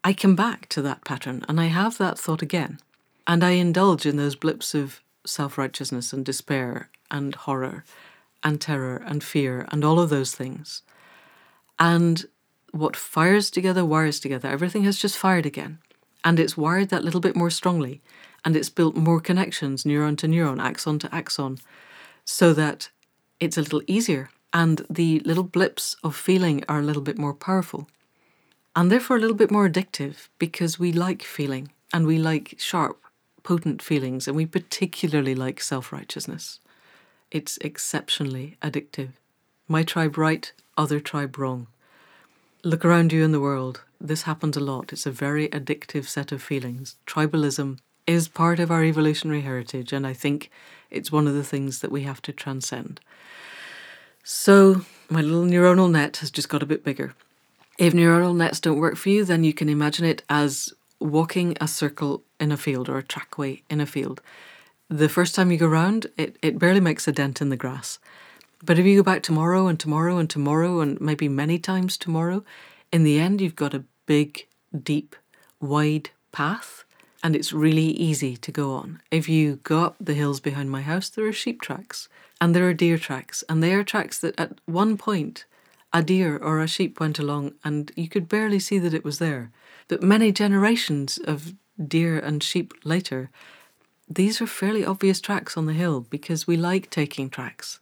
I 0.07 0.13
come 0.13 0.37
back 0.37 0.69
to 0.69 0.83
that 0.83 1.05
pattern 1.05 1.45
and 1.49 1.61
I 1.61 1.65
have 1.65 1.99
that 1.99 2.17
thought 2.17 2.41
again. 2.41 2.79
And 3.27 3.43
I 3.43 3.51
indulge 3.59 4.07
in 4.07 4.17
those 4.17 4.37
blips 4.37 4.73
of 4.73 5.01
self 5.25 5.59
righteousness 5.59 6.13
and 6.13 6.25
despair 6.25 6.91
and 7.11 7.35
horror 7.35 7.85
and 8.45 8.61
terror 8.61 9.03
and 9.05 9.25
fear 9.25 9.67
and 9.73 9.85
all 9.85 9.99
of 9.99 10.09
those 10.09 10.33
things. 10.33 10.83
And 11.81 12.25
what 12.71 12.95
fires 12.95 13.51
together 13.51 13.85
wires 13.85 14.21
together. 14.21 14.49
Everything 14.49 14.85
has 14.85 14.97
just 14.97 15.19
fired 15.19 15.45
again. 15.45 15.79
And 16.25 16.39
it's 16.39 16.57
wired 16.57 16.91
that 16.91 17.03
little 17.03 17.21
bit 17.21 17.35
more 17.35 17.51
strongly. 17.51 18.01
And 18.45 18.55
it's 18.55 18.71
built 18.71 18.95
more 18.95 19.21
connections, 19.21 19.83
neuron 19.83 20.17
to 20.19 20.29
neuron, 20.29 20.63
axon 20.63 21.01
to 21.01 21.13
axon, 21.13 21.59
so 22.25 22.53
that 22.53 22.91
it's 23.41 23.59
a 23.59 23.63
little 23.63 23.83
easier 23.89 24.31
and 24.53 24.87
the 24.89 25.19
little 25.25 25.43
blips 25.43 25.97
of 26.05 26.15
feeling 26.15 26.63
are 26.69 26.79
a 26.79 26.85
little 26.85 27.03
bit 27.03 27.19
more 27.19 27.35
powerful 27.35 27.89
and 28.77 28.93
therefore 28.93 29.17
a 29.17 29.21
little 29.21 29.35
bit 29.35 29.51
more 29.51 29.69
addictive 29.69 30.29
because 30.39 30.79
we 30.79 30.93
like 30.93 31.23
feeling 31.23 31.73
and 31.95 32.07
we 32.07 32.19
like 32.19 32.55
sharp, 32.59 33.03
potent 33.43 33.81
feelings 33.81 34.29
and 34.29 34.37
we 34.37 34.45
particularly 34.45 35.35
like 35.35 35.63
self 35.63 35.93
righteousness. 35.93 36.61
It's 37.31 37.57
exceptionally 37.59 38.59
addictive. 38.63 39.13
My 39.67 39.83
tribe 39.83 40.19
right, 40.19 40.53
other 40.77 41.01
tribe 41.01 41.39
wrong. 41.39 41.69
Look 42.63 42.85
around 42.85 43.13
you 43.13 43.25
in 43.25 43.33
the 43.33 43.41
world. 43.41 43.81
This 43.99 44.23
happens 44.23 44.57
a 44.57 44.61
lot. 44.61 44.93
It's 44.93 45.07
a 45.07 45.11
very 45.11 45.49
addictive 45.49 46.07
set 46.07 46.31
of 46.31 46.43
feelings. 46.43 46.97
Tribalism 47.07 47.79
is 48.07 48.29
part 48.29 48.61
of 48.61 48.71
our 48.71 48.85
evolutionary 48.85 49.41
heritage, 49.41 49.93
and 49.93 50.07
I 50.07 50.13
think 50.13 50.51
it's 50.91 51.11
one 51.11 51.27
of 51.27 51.35
the 51.35 51.43
things 51.43 51.81
that 51.81 51.91
we 51.91 52.03
have 52.03 52.21
to 52.23 52.33
transcend. 52.33 53.01
So, 54.23 54.85
my 55.09 55.23
little 55.23 55.45
neuronal 55.45 55.91
net 55.91 56.19
has 56.19 56.31
just 56.31 56.49
got 56.49 56.63
a 56.63 56.67
bit 56.67 56.85
bigger. 56.85 57.15
If 57.79 57.93
neuronal 57.93 58.35
nets 58.35 58.61
don't 58.61 58.79
work 58.79 58.97
for 58.97 59.11
you, 59.11 59.25
then 59.25 59.45
you 59.45 59.53
can 59.53 59.69
imagine 59.69 60.07
it 60.07 60.23
as 60.31 60.73
walking 60.99 61.57
a 61.61 61.69
circle 61.69 62.23
in 62.41 62.51
a 62.51 62.57
field 62.57 62.89
or 62.89 62.97
a 62.97 63.03
trackway 63.03 63.63
in 63.69 63.81
a 63.81 63.87
field. 63.87 64.23
The 64.89 65.09
first 65.09 65.35
time 65.35 65.51
you 65.51 65.59
go 65.59 65.67
round, 65.67 66.07
it, 66.17 66.37
it 66.41 66.59
barely 66.59 66.81
makes 66.81 67.07
a 67.07 67.13
dent 67.13 67.43
in 67.43 67.51
the 67.51 67.57
grass. 67.57 67.99
But 68.65 68.79
if 68.79 68.87
you 68.87 68.97
go 68.97 69.03
back 69.03 69.23
tomorrow 69.23 69.67
and 69.67 69.79
tomorrow 69.79 70.17
and 70.17 70.31
tomorrow 70.31 70.81
and 70.81 70.99
maybe 71.01 71.29
many 71.29 71.59
times 71.59 71.99
tomorrow, 71.99 72.45
in 72.91 73.05
the 73.05 73.19
end, 73.19 73.41
you've 73.41 73.57
got 73.57 73.75
a 73.75 73.85
big, 74.07 74.47
deep, 74.83 75.15
wide 75.61 76.11
path 76.33 76.85
and 77.23 77.35
it's 77.35 77.53
really 77.53 77.89
easy 77.89 78.37
to 78.37 78.53
go 78.53 78.73
on. 78.73 79.03
If 79.11 79.29
you 79.29 79.57
go 79.65 79.81
up 79.83 79.97
the 80.01 80.15
hills 80.15 80.41
behind 80.41 80.71
my 80.71 80.83
house, 80.83 81.09
there 81.09 81.27
are 81.27 81.33
sheep 81.33 81.61
tracks 81.61 82.09
and 82.41 82.55
there 82.55 82.69
are 82.69 82.75
deer 82.75 82.99
tracks, 82.99 83.43
and 83.49 83.63
they 83.63 83.73
are 83.73 83.83
tracks 83.83 84.19
that 84.21 84.39
at 84.39 84.61
one 84.67 84.97
point 84.97 85.45
a 85.93 86.03
deer 86.03 86.37
or 86.37 86.61
a 86.61 86.69
sheep 86.69 87.01
went 87.01 87.19
along 87.19 87.55
and 87.65 87.93
you 87.97 88.09
could 88.09 88.29
barely 88.29 88.59
see 88.59 88.79
that 88.79 88.95
it 88.95 89.05
was 89.05 89.19
there. 89.19 89.51
But 89.89 90.03
many 90.03 90.33
generations 90.33 91.19
of 91.19 91.55
deer 91.83 92.19
and 92.19 92.43
sheep 92.43 92.75
later, 92.85 93.31
these 94.09 94.41
are 94.41 94.47
fairly 94.47 94.85
obvious 94.85 95.21
tracks 95.21 95.57
on 95.57 95.67
the 95.67 95.73
hill 95.73 96.01
because 96.01 96.47
we 96.47 96.57
like 96.57 96.91
taking 96.91 97.31
tracks. 97.31 97.81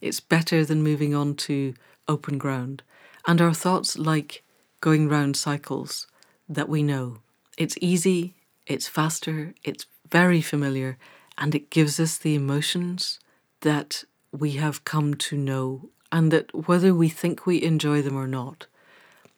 It's 0.00 0.20
better 0.20 0.64
than 0.64 0.82
moving 0.82 1.14
on 1.14 1.34
to 1.36 1.74
open 2.08 2.38
ground. 2.38 2.82
And 3.26 3.40
our 3.40 3.52
thoughts 3.52 3.98
like 3.98 4.42
going 4.80 5.08
round 5.08 5.36
cycles 5.36 6.06
that 6.48 6.68
we 6.68 6.82
know. 6.82 7.18
It's 7.58 7.76
easy, 7.80 8.34
it's 8.66 8.88
faster, 8.88 9.54
it's 9.62 9.86
very 10.10 10.40
familiar, 10.40 10.96
and 11.36 11.54
it 11.54 11.70
gives 11.70 12.00
us 12.00 12.16
the 12.16 12.34
emotions 12.34 13.20
that 13.60 14.04
we 14.32 14.52
have 14.52 14.84
come 14.84 15.14
to 15.14 15.36
know, 15.36 15.90
and 16.12 16.32
that 16.32 16.66
whether 16.66 16.94
we 16.94 17.08
think 17.08 17.46
we 17.46 17.62
enjoy 17.62 18.02
them 18.02 18.16
or 18.16 18.26
not, 18.26 18.66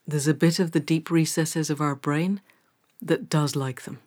there's 0.07 0.29
a 0.29 0.35
bit 0.35 0.59
of 0.59 0.73
the 0.73 0.81
deep 0.81 1.11
recesses 1.11 1.71
of 1.71 1.81
our 1.81 1.95
brain 1.95 2.41
that 3.01 3.29
does 3.29 3.55
like 3.57 3.83
them. 3.83 4.01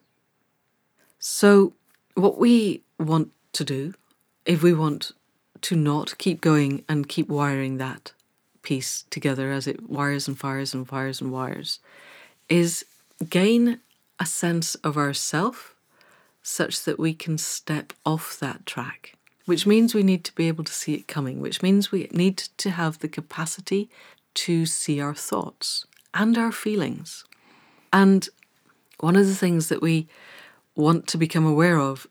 So, 1.20 1.74
what 2.16 2.38
we 2.38 2.82
want 3.00 3.32
to 3.54 3.64
do, 3.64 3.94
if 4.46 4.62
we 4.62 4.74
want 4.74 5.12
to 5.62 5.76
not 5.76 6.18
keep 6.18 6.42
going 6.42 6.84
and 6.88 7.10
keep 7.10 7.28
wiring 7.28 7.78
that 7.78 8.14
piece 8.62 9.06
together 9.10 9.52
as 9.52 9.68
it 9.68 9.90
wires 9.90 10.28
and 10.28 10.38
fires 10.38 10.74
and 10.74 10.88
fires 10.88 11.22
and 11.22 11.32
wires, 11.32 11.80
is 12.50 12.86
gain 13.30 13.80
a 14.20 14.26
sense 14.26 14.76
of 14.76 14.98
ourself 14.98 15.76
such 16.42 16.84
that 16.84 17.00
we 17.00 17.14
can 17.14 17.38
step 17.38 17.94
off 18.06 18.38
that 18.40 18.66
track, 18.66 19.15
which 19.46 19.66
means 19.66 19.94
we 19.94 20.04
need 20.04 20.24
to 20.26 20.36
be 20.36 20.48
able 20.48 20.64
to 20.64 20.74
see 20.74 20.94
it 20.94 21.08
coming, 21.08 21.40
which 21.40 21.62
means 21.62 21.92
we 21.92 22.10
need 22.12 22.38
to 22.38 22.72
have 22.72 23.00
the 23.00 23.08
capacity 23.08 23.90
to 24.34 24.66
see 24.66 25.00
our 25.00 25.16
thoughts 25.16 25.86
and 26.14 26.38
our 26.38 26.52
feelings. 26.52 27.26
And 27.94 28.28
one 29.00 29.16
of 29.16 29.28
the 29.28 29.36
things 29.36 29.70
that 29.70 29.82
we 29.82 30.08
want 30.76 31.08
to 31.08 31.18
become 31.18 31.46
aware 31.46 31.80
of 31.80 32.08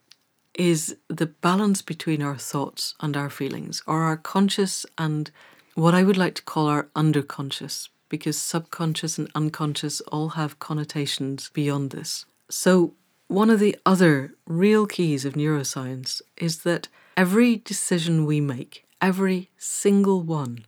is 0.55 0.97
the 1.09 1.27
balance 1.27 1.83
between 1.83 2.23
our 2.23 2.37
thoughts 2.37 2.95
and 3.01 3.17
our 3.17 3.31
feelings, 3.31 3.83
or 3.87 4.03
our 4.03 4.17
conscious 4.17 4.87
and 4.97 5.31
what 5.75 5.95
I 5.95 6.05
would 6.05 6.17
like 6.17 6.37
to 6.37 6.43
call 6.43 6.69
our 6.69 6.85
underconscious 6.95 7.89
because 8.09 8.39
subconscious 8.39 9.19
and 9.19 9.29
unconscious 9.35 10.01
all 10.03 10.31
have 10.31 10.61
connotations 10.61 11.51
beyond 11.53 11.91
this. 11.91 12.27
So, 12.49 12.95
one 13.27 13.51
of 13.51 13.59
the 13.59 13.77
other 13.85 14.35
real 14.47 14.87
keys 14.87 15.25
of 15.25 15.33
neuroscience 15.33 16.23
is 16.37 16.59
that 16.59 16.89
every 17.17 17.57
decision 17.57 18.27
we 18.27 18.41
make, 18.41 18.85
every 19.01 19.51
single 19.57 20.23
one, 20.23 20.65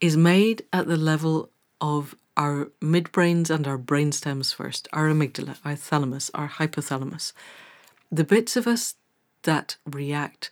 is 0.00 0.16
made 0.16 0.64
at 0.72 0.86
the 0.86 0.96
level 0.96 1.50
of 1.80 2.14
our 2.36 2.70
midbrains 2.80 3.50
and 3.50 3.66
our 3.66 3.78
brainstems 3.78 4.54
first, 4.54 4.86
our 4.92 5.08
amygdala, 5.08 5.56
our 5.64 5.74
thalamus, 5.74 6.30
our 6.34 6.48
hypothalamus. 6.48 7.32
The 8.10 8.24
bits 8.24 8.56
of 8.56 8.66
us 8.66 8.94
that 9.42 9.76
react 9.84 10.50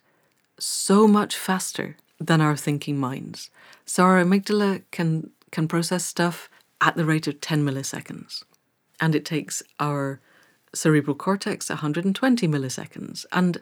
so 0.59 1.07
much 1.07 1.37
faster 1.37 1.97
than 2.19 2.40
our 2.40 2.57
thinking 2.57 2.99
minds. 2.99 3.50
So 3.85 4.05
our 4.05 4.23
amygdala 4.23 4.83
can 4.90 5.31
can 5.52 5.69
process 5.69 6.05
stuff 6.05 6.50
at 6.81 6.97
the 6.97 7.05
rate 7.05 7.26
of 7.26 7.40
10 7.40 7.64
milliseconds. 7.64 8.43
And 9.00 9.14
it 9.14 9.25
takes 9.25 9.62
our 9.78 10.21
cerebral 10.75 11.14
cortex 11.14 11.69
120 11.69 12.49
milliseconds. 12.49 13.25
And 13.33 13.59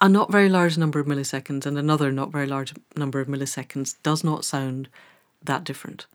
a 0.00 0.08
not 0.08 0.30
very 0.30 0.48
large 0.48 0.76
number 0.76 1.00
of 1.00 1.06
milliseconds 1.06 1.66
and 1.66 1.78
another 1.78 2.10
not 2.10 2.32
very 2.32 2.46
large 2.46 2.74
number 2.96 3.20
of 3.20 3.28
milliseconds 3.28 3.96
does 4.02 4.24
not 4.24 4.44
sound 4.44 4.88
that 5.42 5.64
different. 5.64 6.06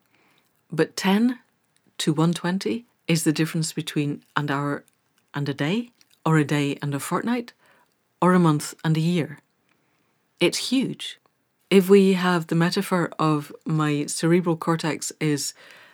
But 0.72 0.96
10 0.96 1.40
to 2.00 2.14
120 2.14 2.86
is 3.08 3.24
the 3.24 3.34
difference 3.34 3.74
between 3.74 4.24
an 4.36 4.52
hour 4.52 4.84
and 5.34 5.48
a 5.50 5.54
day, 5.54 5.92
or 6.26 6.38
a 6.38 6.46
day 6.46 6.78
and 6.82 6.94
a 6.94 7.00
fortnight, 7.00 7.54
or 8.22 8.34
a 8.34 8.40
month 8.40 8.76
and 8.84 8.96
a 8.98 9.02
year. 9.02 9.40
It's 10.40 10.70
huge 10.70 11.20
if 11.70 11.88
we 11.88 12.14
have 12.14 12.48
the 12.48 12.56
metaphor 12.56 13.12
of 13.20 13.54
my 13.64 14.08
cerebral 14.08 14.58
cortex 14.58 15.12
is 15.20 15.54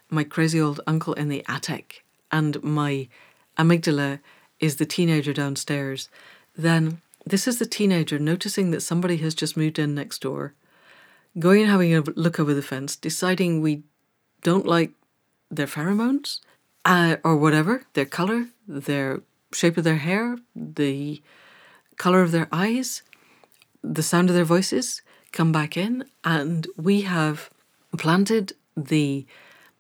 my 0.10 0.24
crazy 0.24 0.60
old 0.60 0.80
uncle 0.88 1.14
in 1.14 1.28
the 1.28 1.44
attic 1.48 2.06
and 2.32 2.64
my 2.64 3.08
amygdala 3.58 4.20
is 4.60 4.78
the 4.78 4.86
teenager 4.86 5.34
downstairs, 5.34 6.10
then 6.56 7.02
This 7.28 7.48
is 7.48 7.58
the 7.58 7.66
teenager 7.66 8.20
noticing 8.20 8.70
that 8.70 8.82
somebody 8.82 9.18
has 9.18 9.34
just 9.34 9.58
moved 9.58 9.80
in 9.80 9.96
next 9.96 10.22
door, 10.22 10.54
going 11.40 11.64
and 11.64 11.72
having 11.72 11.96
a 11.96 12.02
look 12.02 12.40
over 12.40 12.54
the 12.54 12.62
fence, 12.62 12.96
deciding 12.96 13.62
we 13.62 13.82
don't 14.44 14.68
like 14.68 14.92
their 15.50 15.66
pheromones 15.66 16.40
uh, 16.86 17.18
or 17.24 17.36
whatever, 17.36 17.84
their 17.94 18.06
color, 18.06 18.50
their 18.68 19.22
shape 19.52 19.76
of 19.76 19.84
their 19.84 19.98
hair, 19.98 20.38
the 20.56 21.20
color 21.98 22.22
of 22.22 22.32
their 22.32 22.48
eyes, 22.52 23.02
the 23.84 24.04
sound 24.04 24.30
of 24.30 24.36
their 24.36 24.46
voices, 24.46 25.02
come 25.32 25.52
back 25.52 25.76
in, 25.76 26.06
and 26.24 26.68
we 26.78 27.02
have 27.02 27.50
planted 27.98 28.54
the 28.78 29.26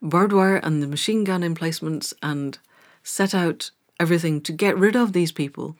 barbed 0.01 0.33
wire 0.33 0.57
and 0.57 0.81
the 0.81 0.87
machine 0.87 1.23
gun 1.23 1.43
emplacements 1.43 2.11
and 2.23 2.57
set 3.03 3.35
out 3.35 3.69
everything 3.99 4.41
to 4.41 4.51
get 4.51 4.75
rid 4.77 4.95
of 4.95 5.13
these 5.13 5.31
people 5.31 5.75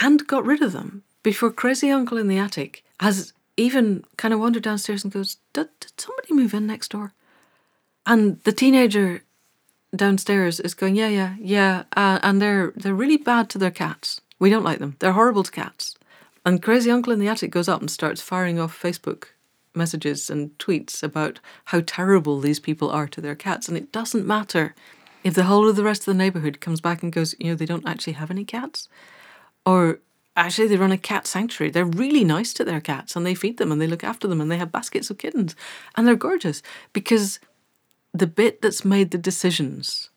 and 0.00 0.26
got 0.26 0.44
rid 0.44 0.62
of 0.62 0.72
them 0.72 1.02
before 1.22 1.50
crazy 1.50 1.90
uncle 1.90 2.18
in 2.18 2.28
the 2.28 2.38
attic 2.38 2.84
has 3.00 3.32
even 3.56 4.04
kind 4.16 4.32
of 4.32 4.40
wandered 4.40 4.62
downstairs 4.62 5.04
and 5.04 5.12
goes, 5.12 5.38
did, 5.52 5.68
did 5.80 6.00
somebody 6.00 6.34
move 6.34 6.54
in 6.54 6.66
next 6.66 6.90
door? 6.90 7.12
And 8.06 8.40
the 8.44 8.52
teenager 8.52 9.22
downstairs 9.94 10.60
is 10.60 10.74
going, 10.74 10.96
yeah, 10.96 11.08
yeah, 11.08 11.34
yeah, 11.40 11.82
uh, 11.96 12.18
and 12.22 12.40
they're 12.40 12.72
they're 12.76 12.94
really 12.94 13.16
bad 13.16 13.50
to 13.50 13.58
their 13.58 13.70
cats. 13.70 14.20
We 14.38 14.50
don't 14.50 14.64
like 14.64 14.78
them. 14.78 14.96
They're 14.98 15.12
horrible 15.12 15.42
to 15.42 15.50
cats. 15.50 15.96
And 16.44 16.62
crazy 16.62 16.90
uncle 16.90 17.12
in 17.12 17.18
the 17.18 17.28
attic 17.28 17.50
goes 17.50 17.68
up 17.68 17.80
and 17.80 17.90
starts 17.90 18.22
firing 18.22 18.58
off 18.58 18.80
Facebook 18.80 19.24
messages 19.74 20.30
and 20.30 20.56
tweets 20.58 21.02
about 21.02 21.40
how 21.66 21.82
terrible 21.84 22.40
these 22.40 22.60
people 22.60 22.90
are 22.90 23.08
to 23.08 23.20
their 23.20 23.34
cats. 23.34 23.68
And 23.68 23.76
it 23.76 23.92
doesn't 23.92 24.26
matter 24.26 24.74
if 25.24 25.34
the 25.34 25.44
whole 25.44 25.68
of 25.68 25.76
the 25.76 25.84
rest 25.84 26.02
of 26.02 26.06
the 26.06 26.18
neighborhood 26.18 26.60
comes 26.60 26.80
back 26.80 27.02
and 27.02 27.12
goes, 27.12 27.34
you 27.38 27.50
know, 27.50 27.54
they 27.54 27.66
don't 27.66 27.86
actually 27.86 28.14
have 28.14 28.30
any 28.30 28.44
cats, 28.44 28.88
or 29.68 30.00
actually 30.34 30.66
they 30.66 30.78
run 30.78 30.92
a 30.92 30.96
cat 30.96 31.26
sanctuary. 31.26 31.70
They're 31.70 31.84
really 31.84 32.24
nice 32.24 32.54
to 32.54 32.64
their 32.64 32.80
cats 32.80 33.14
and 33.14 33.26
they 33.26 33.34
feed 33.34 33.58
them 33.58 33.70
and 33.70 33.78
they 33.78 33.86
look 33.86 34.02
after 34.02 34.26
them 34.26 34.40
and 34.40 34.50
they 34.50 34.56
have 34.56 34.72
baskets 34.72 35.10
of 35.10 35.18
kittens 35.18 35.54
and 35.94 36.06
they're 36.06 36.16
gorgeous 36.16 36.62
because 36.94 37.38
the 38.14 38.26
bit 38.26 38.62
that's 38.62 38.82
made 38.82 39.10
the 39.10 39.18
decisions 39.18 40.08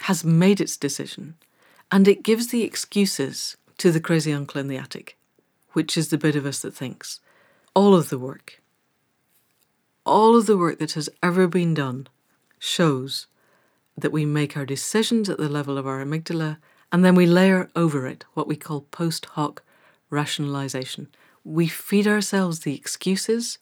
has 0.00 0.22
made 0.22 0.60
its 0.60 0.76
decision 0.76 1.34
and 1.90 2.06
it 2.06 2.22
gives 2.22 2.48
the 2.48 2.62
excuses 2.62 3.56
to 3.78 3.90
the 3.90 4.00
crazy 4.00 4.34
uncle 4.34 4.60
in 4.60 4.68
the 4.68 4.76
attic, 4.76 5.16
which 5.72 5.96
is 5.96 6.08
the 6.08 6.18
bit 6.18 6.36
of 6.36 6.44
us 6.44 6.60
that 6.60 6.74
thinks. 6.74 7.20
All 7.74 7.94
of 7.94 8.10
the 8.10 8.18
work, 8.18 8.60
all 10.04 10.36
of 10.36 10.44
the 10.44 10.58
work 10.58 10.78
that 10.78 10.92
has 10.92 11.08
ever 11.22 11.48
been 11.48 11.72
done 11.72 12.06
shows 12.58 13.28
that 13.96 14.12
we 14.12 14.26
make 14.26 14.58
our 14.58 14.66
decisions 14.66 15.30
at 15.30 15.38
the 15.38 15.48
level 15.48 15.78
of 15.78 15.86
our 15.86 16.04
amygdala 16.04 16.58
and 16.92 17.04
then 17.04 17.14
we 17.14 17.26
layer 17.26 17.70
over 17.76 18.06
it 18.06 18.24
what 18.34 18.48
we 18.48 18.56
call 18.56 18.82
post 18.90 19.26
hoc 19.26 19.62
rationalization. 20.10 21.08
We 21.44 21.68
feed 21.68 22.06
ourselves 22.06 22.60
the 22.60 22.74
excuses 22.74 23.58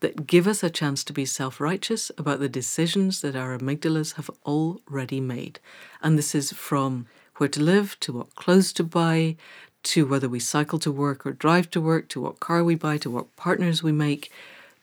that 0.00 0.26
give 0.26 0.46
us 0.46 0.62
a 0.62 0.70
chance 0.70 1.02
to 1.04 1.12
be 1.12 1.24
self 1.24 1.60
righteous 1.60 2.10
about 2.18 2.40
the 2.40 2.48
decisions 2.48 3.20
that 3.22 3.36
our 3.36 3.56
amygdalas 3.56 4.14
have 4.14 4.30
already 4.44 5.20
made. 5.20 5.58
And 6.02 6.18
this 6.18 6.34
is 6.34 6.52
from 6.52 7.06
where 7.36 7.48
to 7.48 7.62
live, 7.62 7.98
to 8.00 8.12
what 8.12 8.34
clothes 8.34 8.72
to 8.74 8.84
buy, 8.84 9.36
to 9.84 10.06
whether 10.06 10.28
we 10.28 10.40
cycle 10.40 10.78
to 10.80 10.92
work 10.92 11.24
or 11.24 11.32
drive 11.32 11.70
to 11.70 11.80
work, 11.80 12.08
to 12.08 12.20
what 12.20 12.40
car 12.40 12.64
we 12.64 12.74
buy, 12.74 12.98
to 12.98 13.10
what 13.10 13.34
partners 13.36 13.82
we 13.82 13.92
make, 13.92 14.30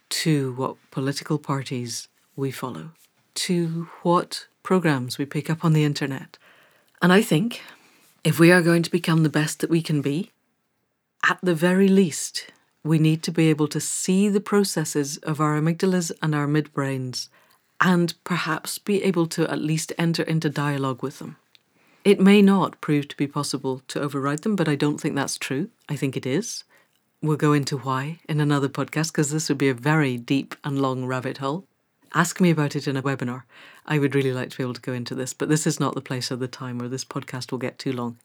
to 0.10 0.54
what 0.54 0.78
political 0.92 1.38
parties 1.38 2.08
we 2.36 2.52
follow, 2.52 2.92
to 3.36 3.90
what 4.02 4.48
programs 4.64 5.18
we 5.18 5.26
pick 5.26 5.50
up 5.50 5.66
on 5.66 5.74
the 5.74 5.84
internet. 5.84 6.38
And 7.04 7.12
I 7.12 7.22
think 7.22 7.62
if 8.24 8.40
we 8.40 8.50
are 8.50 8.62
going 8.62 8.82
to 8.82 8.90
become 8.90 9.24
the 9.24 9.30
best 9.30 9.60
that 9.60 9.70
we 9.70 9.82
can 9.82 10.02
be, 10.02 10.32
at 11.30 11.38
the 11.44 11.54
very 11.54 11.90
least, 11.90 12.48
we 12.82 12.98
need 12.98 13.22
to 13.24 13.32
be 13.32 13.50
able 13.50 13.68
to 13.68 13.82
see 13.82 14.30
the 14.30 14.40
processes 14.40 15.18
of 15.18 15.42
our 15.42 15.60
amygdalas 15.60 16.14
and 16.22 16.34
our 16.34 16.48
midbrains 16.48 17.28
and 17.82 18.14
perhaps 18.24 18.78
be 18.78 19.04
able 19.04 19.28
to 19.28 19.46
at 19.52 19.60
least 19.60 19.92
enter 19.98 20.24
into 20.24 20.50
dialogue 20.50 21.04
with 21.04 21.20
them. 21.20 21.36
It 22.06 22.22
may 22.22 22.42
not 22.42 22.80
prove 22.80 23.10
to 23.10 23.18
be 23.18 23.28
possible 23.28 23.82
to 23.90 24.00
override 24.00 24.44
them, 24.44 24.56
but 24.56 24.70
I 24.70 24.76
don't 24.76 25.00
think 25.00 25.16
that's 25.16 25.38
true. 25.38 25.70
I 25.90 25.98
think 25.98 26.16
it 26.16 26.26
is. 26.26 26.64
We'll 27.22 27.36
go 27.36 27.52
into 27.52 27.78
why 27.78 28.20
in 28.30 28.40
another 28.40 28.70
podcast 28.70 29.12
because 29.12 29.32
this 29.32 29.50
would 29.50 29.58
be 29.58 29.70
a 29.70 29.74
very 29.74 30.18
deep 30.18 30.56
and 30.64 30.82
long 30.82 31.06
rabbit 31.06 31.40
hole. 31.40 31.68
Ask 32.14 32.40
me 32.40 32.52
about 32.52 32.76
it 32.76 32.88
in 32.88 32.96
a 32.96 33.02
webinar. 33.02 33.44
I 33.86 33.98
would 33.98 34.14
really 34.14 34.34
like 34.34 34.52
to 34.52 34.58
be 34.58 34.64
able 34.64 34.76
to 34.76 34.82
go 34.82 34.94
into 34.94 35.16
this, 35.16 35.34
but 35.34 35.50
this 35.50 35.66
is 35.66 35.80
not 35.80 35.96
the 35.96 36.02
place 36.02 36.32
or 36.32 36.36
the 36.36 36.48
time 36.48 36.78
where 36.78 36.90
this 36.90 37.06
podcast 37.06 37.52
will 37.52 37.58
get 37.60 37.80
too 37.80 37.92
long. 37.92 38.18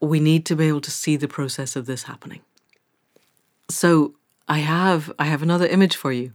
We 0.00 0.20
need 0.20 0.46
to 0.46 0.56
be 0.56 0.68
able 0.68 0.80
to 0.82 0.90
see 0.90 1.16
the 1.16 1.28
process 1.28 1.74
of 1.74 1.86
this 1.86 2.04
happening. 2.04 2.40
So 3.68 4.14
I 4.48 4.58
have 4.58 5.12
I 5.18 5.24
have 5.24 5.42
another 5.42 5.66
image 5.66 5.96
for 5.96 6.12
you, 6.12 6.32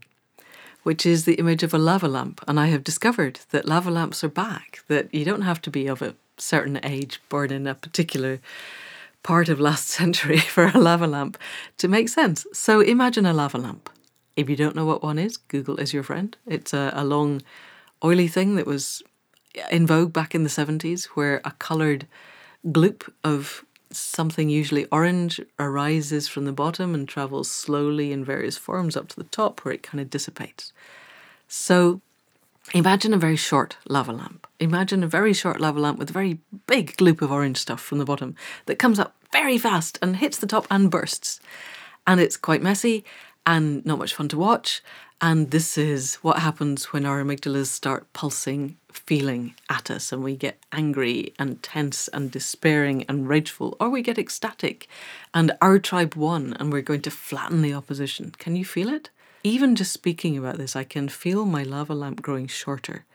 which 0.83 1.05
is 1.05 1.23
the 1.23 1.35
image 1.35 1.63
of 1.63 1.73
a 1.73 1.77
lava 1.77 2.07
lamp, 2.07 2.43
and 2.47 2.59
I 2.59 2.67
have 2.67 2.83
discovered 2.83 3.39
that 3.51 3.67
lava 3.67 3.91
lamps 3.91 4.23
are 4.23 4.29
back. 4.29 4.83
That 4.87 5.13
you 5.13 5.23
don't 5.23 5.41
have 5.41 5.61
to 5.63 5.69
be 5.69 5.87
of 5.87 6.01
a 6.01 6.15
certain 6.37 6.79
age, 6.83 7.21
born 7.29 7.51
in 7.51 7.67
a 7.67 7.75
particular 7.75 8.39
part 9.23 9.49
of 9.49 9.59
last 9.59 9.87
century 9.99 10.39
for 10.39 10.65
a 10.73 10.77
lava 10.77 11.07
lamp 11.07 11.37
to 11.77 11.87
make 11.87 12.09
sense. 12.09 12.45
So 12.53 12.81
imagine 12.81 13.25
a 13.25 13.33
lava 13.33 13.57
lamp. 13.57 13.89
If 14.37 14.49
you 14.49 14.55
don't 14.55 14.75
know 14.75 14.85
what 14.85 15.01
one 15.03 15.17
is, 15.17 15.35
Google 15.35 15.77
is 15.77 15.93
your 15.93 16.03
friend. 16.03 16.37
It's 16.45 16.71
a, 16.71 16.93
a 16.95 17.03
long, 17.03 17.41
oily 18.03 18.27
thing 18.27 18.55
that 18.55 18.67
was 18.67 19.01
in 19.71 19.87
vogue 19.87 20.13
back 20.13 20.35
in 20.35 20.43
the 20.43 20.49
70s, 20.49 21.05
where 21.15 21.41
a 21.43 21.51
coloured 21.51 22.07
gloop 22.63 23.09
of 23.23 23.65
something 23.89 24.49
usually 24.49 24.85
orange 24.91 25.41
arises 25.59 26.27
from 26.27 26.45
the 26.45 26.51
bottom 26.51 26.93
and 26.93 27.07
travels 27.07 27.49
slowly 27.49 28.11
in 28.11 28.23
various 28.23 28.57
forms 28.57 28.95
up 28.95 29.07
to 29.07 29.15
the 29.15 29.23
top 29.23 29.65
where 29.65 29.73
it 29.73 29.81
kind 29.81 29.99
of 29.99 30.09
dissipates. 30.09 30.71
So 31.47 32.01
imagine 32.73 33.13
a 33.13 33.17
very 33.17 33.37
short 33.37 33.77
lava 33.87 34.11
lamp. 34.11 34.45
Imagine 34.59 35.03
a 35.03 35.07
very 35.07 35.33
short 35.33 35.59
lava 35.59 35.79
lamp 35.79 35.97
with 35.97 36.11
a 36.11 36.13
very 36.13 36.39
big 36.67 36.95
gloop 36.97 37.23
of 37.23 37.31
orange 37.31 37.57
stuff 37.57 37.81
from 37.81 37.97
the 37.97 38.05
bottom 38.05 38.35
that 38.67 38.77
comes 38.77 38.99
up 38.99 39.15
very 39.31 39.57
fast 39.57 39.97
and 40.01 40.17
hits 40.17 40.37
the 40.37 40.47
top 40.47 40.67
and 40.69 40.91
bursts. 40.91 41.39
And 42.05 42.19
it's 42.19 42.37
quite 42.37 42.61
messy 42.61 43.03
and 43.47 43.83
not 43.85 43.97
much 43.97 44.13
fun 44.13 44.27
to 44.27 44.37
watch. 44.37 44.83
And 45.19 45.49
this 45.49 45.77
is 45.79 46.15
what 46.15 46.39
happens 46.39 46.91
when 46.93 47.05
our 47.05 47.23
amygdalas 47.23 47.67
start 47.67 48.11
pulsing, 48.13 48.77
feeling 48.91 49.55
at 49.69 49.89
us, 49.89 50.11
and 50.11 50.23
we 50.23 50.35
get 50.35 50.59
angry 50.71 51.33
and 51.39 51.63
tense 51.63 52.07
and 52.09 52.29
despairing 52.29 53.03
and 53.09 53.27
rageful, 53.27 53.75
or 53.79 53.89
we 53.89 54.03
get 54.03 54.19
ecstatic 54.19 54.87
and 55.33 55.53
our 55.59 55.79
tribe 55.79 56.13
won 56.13 56.55
and 56.59 56.71
we're 56.71 56.81
going 56.81 57.01
to 57.01 57.09
flatten 57.09 57.63
the 57.63 57.73
opposition. 57.73 58.31
Can 58.37 58.55
you 58.55 58.65
feel 58.65 58.89
it? 58.89 59.09
Even 59.43 59.75
just 59.75 59.93
speaking 59.93 60.37
about 60.37 60.57
this, 60.57 60.75
I 60.75 60.83
can 60.83 61.07
feel 61.07 61.45
my 61.45 61.63
lava 61.63 61.95
lamp 61.95 62.21
growing 62.21 62.47
shorter 62.47 63.05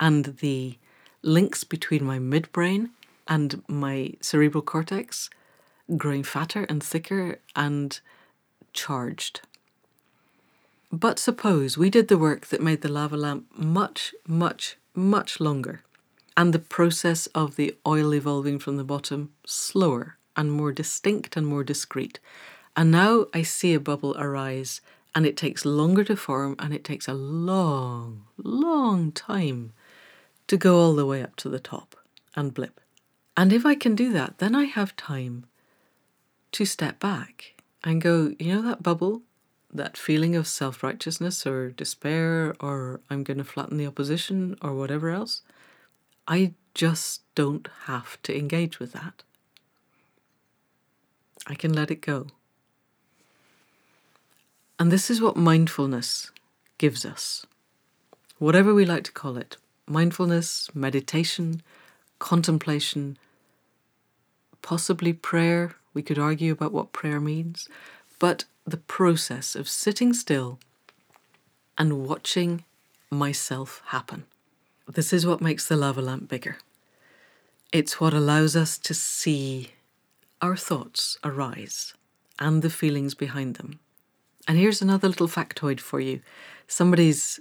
and 0.00 0.24
the 0.38 0.78
links 1.22 1.62
between 1.62 2.04
my 2.04 2.18
midbrain 2.18 2.88
and 3.28 3.62
my 3.68 4.14
cerebral 4.20 4.62
cortex 4.62 5.28
growing 5.98 6.22
fatter 6.22 6.64
and 6.64 6.82
thicker 6.82 7.38
and 7.54 8.00
charged. 8.72 9.42
But 10.94 11.18
suppose 11.18 11.76
we 11.76 11.90
did 11.90 12.06
the 12.06 12.16
work 12.16 12.46
that 12.46 12.62
made 12.62 12.82
the 12.82 12.88
lava 12.88 13.16
lamp 13.16 13.46
much, 13.58 14.14
much, 14.28 14.76
much 14.94 15.40
longer, 15.40 15.82
and 16.36 16.52
the 16.52 16.60
process 16.60 17.26
of 17.34 17.56
the 17.56 17.76
oil 17.84 18.14
evolving 18.14 18.60
from 18.60 18.76
the 18.76 18.84
bottom 18.84 19.32
slower 19.44 20.18
and 20.36 20.52
more 20.52 20.70
distinct 20.70 21.36
and 21.36 21.48
more 21.48 21.64
discreet. 21.64 22.20
And 22.76 22.92
now 22.92 23.26
I 23.34 23.42
see 23.42 23.74
a 23.74 23.80
bubble 23.80 24.16
arise, 24.16 24.80
and 25.16 25.26
it 25.26 25.36
takes 25.36 25.64
longer 25.64 26.04
to 26.04 26.14
form, 26.14 26.54
and 26.60 26.72
it 26.72 26.84
takes 26.84 27.08
a 27.08 27.14
long, 27.14 28.26
long 28.36 29.10
time 29.10 29.72
to 30.46 30.56
go 30.56 30.78
all 30.78 30.94
the 30.94 31.06
way 31.06 31.24
up 31.24 31.34
to 31.36 31.48
the 31.48 31.58
top 31.58 31.96
and 32.36 32.54
blip. 32.54 32.80
And 33.36 33.52
if 33.52 33.66
I 33.66 33.74
can 33.74 33.96
do 33.96 34.12
that, 34.12 34.38
then 34.38 34.54
I 34.54 34.64
have 34.64 34.94
time 34.94 35.46
to 36.52 36.64
step 36.64 37.00
back 37.00 37.54
and 37.82 38.00
go, 38.00 38.32
you 38.38 38.54
know, 38.54 38.62
that 38.62 38.84
bubble 38.84 39.22
that 39.74 39.96
feeling 39.96 40.36
of 40.36 40.46
self 40.46 40.82
righteousness 40.82 41.46
or 41.46 41.70
despair 41.70 42.54
or 42.60 43.00
I'm 43.10 43.24
going 43.24 43.38
to 43.38 43.44
flatten 43.44 43.76
the 43.76 43.86
opposition 43.86 44.56
or 44.62 44.74
whatever 44.74 45.10
else, 45.10 45.42
I 46.28 46.54
just 46.74 47.22
don't 47.34 47.68
have 47.86 48.20
to 48.22 48.36
engage 48.36 48.78
with 48.78 48.92
that. 48.92 49.22
I 51.46 51.54
can 51.54 51.72
let 51.72 51.90
it 51.90 52.00
go. 52.00 52.28
And 54.78 54.90
this 54.90 55.10
is 55.10 55.20
what 55.20 55.36
mindfulness 55.36 56.30
gives 56.78 57.04
us. 57.04 57.46
Whatever 58.38 58.74
we 58.74 58.84
like 58.84 59.04
to 59.04 59.12
call 59.12 59.36
it 59.36 59.56
mindfulness, 59.86 60.70
meditation, 60.74 61.62
contemplation, 62.18 63.18
possibly 64.62 65.12
prayer. 65.12 65.76
We 65.92 66.02
could 66.02 66.18
argue 66.18 66.52
about 66.52 66.72
what 66.72 66.92
prayer 66.92 67.20
means. 67.20 67.68
But 68.18 68.44
the 68.66 68.76
process 68.78 69.54
of 69.54 69.68
sitting 69.68 70.12
still 70.12 70.58
and 71.76 72.06
watching 72.06 72.64
myself 73.10 73.82
happen. 73.86 74.24
This 74.88 75.12
is 75.12 75.26
what 75.26 75.40
makes 75.40 75.66
the 75.66 75.76
lava 75.76 76.00
lamp 76.00 76.28
bigger. 76.28 76.58
It's 77.72 78.00
what 78.00 78.14
allows 78.14 78.54
us 78.56 78.78
to 78.78 78.94
see 78.94 79.72
our 80.40 80.56
thoughts 80.56 81.18
arise 81.24 81.94
and 82.38 82.62
the 82.62 82.70
feelings 82.70 83.14
behind 83.14 83.56
them. 83.56 83.80
And 84.46 84.58
here's 84.58 84.82
another 84.82 85.08
little 85.08 85.28
factoid 85.28 85.80
for 85.80 86.00
you. 86.00 86.20
Somebody's 86.66 87.40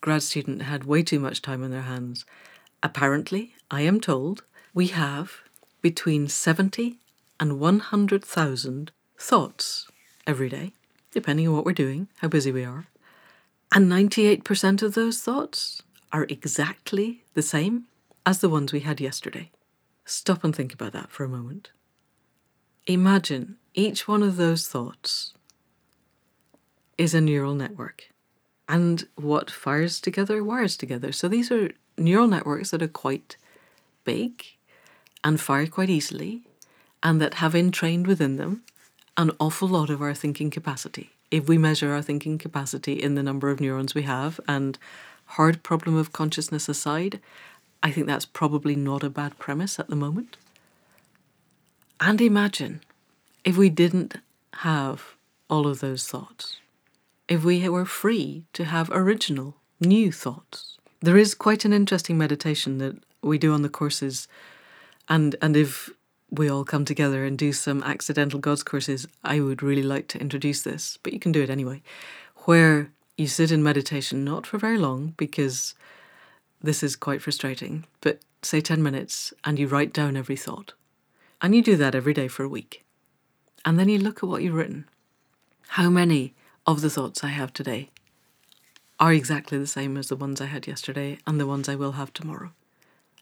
grad 0.00 0.22
student 0.22 0.62
had 0.62 0.84
way 0.84 1.02
too 1.02 1.20
much 1.20 1.42
time 1.42 1.62
on 1.62 1.70
their 1.70 1.82
hands. 1.82 2.24
Apparently, 2.82 3.54
I 3.70 3.82
am 3.82 4.00
told, 4.00 4.42
we 4.72 4.88
have 4.88 5.32
between 5.82 6.28
70 6.28 6.98
and 7.38 7.60
100,000 7.60 8.90
thoughts 9.18 9.89
every 10.30 10.48
day, 10.48 10.72
depending 11.10 11.48
on 11.48 11.54
what 11.54 11.64
we're 11.64 11.72
doing, 11.72 12.06
how 12.18 12.28
busy 12.28 12.52
we 12.52 12.64
are. 12.64 12.86
And 13.74 13.90
98% 13.90 14.80
of 14.80 14.94
those 14.94 15.20
thoughts 15.20 15.82
are 16.12 16.24
exactly 16.28 17.24
the 17.34 17.42
same 17.42 17.86
as 18.24 18.38
the 18.38 18.48
ones 18.48 18.72
we 18.72 18.80
had 18.80 19.00
yesterday. 19.00 19.50
Stop 20.04 20.44
and 20.44 20.54
think 20.54 20.72
about 20.72 20.92
that 20.92 21.10
for 21.10 21.24
a 21.24 21.28
moment. 21.28 21.72
Imagine 22.86 23.56
each 23.74 24.06
one 24.06 24.22
of 24.22 24.36
those 24.36 24.68
thoughts 24.68 25.34
is 26.96 27.12
a 27.12 27.20
neural 27.20 27.56
network. 27.56 28.10
And 28.68 29.08
what 29.16 29.50
fires 29.50 30.00
together 30.00 30.44
wires 30.44 30.76
together. 30.76 31.10
So 31.10 31.26
these 31.26 31.50
are 31.50 31.72
neural 31.98 32.28
networks 32.28 32.70
that 32.70 32.82
are 32.82 32.88
quite 32.88 33.36
big 34.04 34.44
and 35.24 35.40
fire 35.40 35.66
quite 35.66 35.90
easily 35.90 36.44
and 37.02 37.20
that 37.20 37.34
have 37.34 37.56
entrained 37.56 38.06
within 38.06 38.36
them 38.36 38.62
an 39.20 39.30
awful 39.38 39.68
lot 39.68 39.90
of 39.90 40.00
our 40.00 40.14
thinking 40.14 40.48
capacity. 40.48 41.10
If 41.30 41.46
we 41.46 41.58
measure 41.58 41.92
our 41.92 42.00
thinking 42.00 42.38
capacity 42.38 42.94
in 42.94 43.16
the 43.16 43.22
number 43.22 43.50
of 43.50 43.60
neurons 43.60 43.94
we 43.94 44.02
have 44.02 44.40
and 44.48 44.78
hard 45.36 45.62
problem 45.62 45.94
of 45.94 46.10
consciousness 46.10 46.70
aside, 46.70 47.20
I 47.82 47.90
think 47.90 48.06
that's 48.06 48.24
probably 48.24 48.74
not 48.74 49.04
a 49.04 49.10
bad 49.10 49.38
premise 49.38 49.78
at 49.78 49.88
the 49.88 49.96
moment. 49.96 50.38
And 52.00 52.18
imagine 52.20 52.80
if 53.44 53.58
we 53.58 53.68
didn't 53.68 54.16
have 54.54 55.16
all 55.50 55.66
of 55.66 55.80
those 55.80 56.08
thoughts, 56.08 56.56
if 57.28 57.44
we 57.44 57.68
were 57.68 57.84
free 57.84 58.44
to 58.54 58.64
have 58.64 58.90
original, 58.90 59.54
new 59.80 60.10
thoughts. 60.10 60.78
There 61.00 61.18
is 61.18 61.34
quite 61.34 61.66
an 61.66 61.74
interesting 61.74 62.16
meditation 62.16 62.78
that 62.78 62.96
we 63.22 63.36
do 63.36 63.52
on 63.52 63.60
the 63.60 63.68
courses, 63.68 64.28
and, 65.10 65.36
and 65.42 65.56
if 65.56 65.90
we 66.30 66.48
all 66.48 66.64
come 66.64 66.84
together 66.84 67.24
and 67.24 67.36
do 67.36 67.52
some 67.52 67.82
accidental 67.82 68.38
gods 68.38 68.62
courses, 68.62 69.06
I 69.24 69.40
would 69.40 69.62
really 69.62 69.82
like 69.82 70.06
to 70.08 70.20
introduce 70.20 70.62
this, 70.62 70.98
but 71.02 71.12
you 71.12 71.18
can 71.18 71.32
do 71.32 71.42
it 71.42 71.50
anyway, 71.50 71.82
where 72.44 72.90
you 73.16 73.26
sit 73.26 73.50
in 73.50 73.62
meditation 73.62 74.24
not 74.24 74.46
for 74.46 74.58
very 74.58 74.78
long 74.78 75.14
because 75.16 75.74
this 76.62 76.82
is 76.82 76.96
quite 76.96 77.22
frustrating, 77.22 77.84
but 78.00 78.20
say 78.42 78.60
10 78.60 78.82
minutes 78.82 79.32
and 79.44 79.58
you 79.58 79.66
write 79.66 79.92
down 79.92 80.16
every 80.16 80.36
thought. 80.36 80.72
And 81.42 81.54
you 81.54 81.62
do 81.62 81.76
that 81.76 81.94
every 81.94 82.14
day 82.14 82.28
for 82.28 82.44
a 82.44 82.48
week. 82.48 82.84
And 83.64 83.78
then 83.78 83.88
you 83.88 83.98
look 83.98 84.18
at 84.18 84.28
what 84.28 84.42
you've 84.42 84.54
written. 84.54 84.88
How 85.68 85.90
many 85.90 86.34
of 86.66 86.80
the 86.80 86.90
thoughts 86.90 87.24
I 87.24 87.28
have 87.28 87.52
today 87.52 87.90
are 88.98 89.12
exactly 89.12 89.58
the 89.58 89.66
same 89.66 89.96
as 89.96 90.08
the 90.08 90.16
ones 90.16 90.40
I 90.40 90.46
had 90.46 90.66
yesterday 90.66 91.18
and 91.26 91.40
the 91.40 91.46
ones 91.46 91.68
I 91.68 91.76
will 91.76 91.92
have 91.92 92.12
tomorrow? 92.12 92.52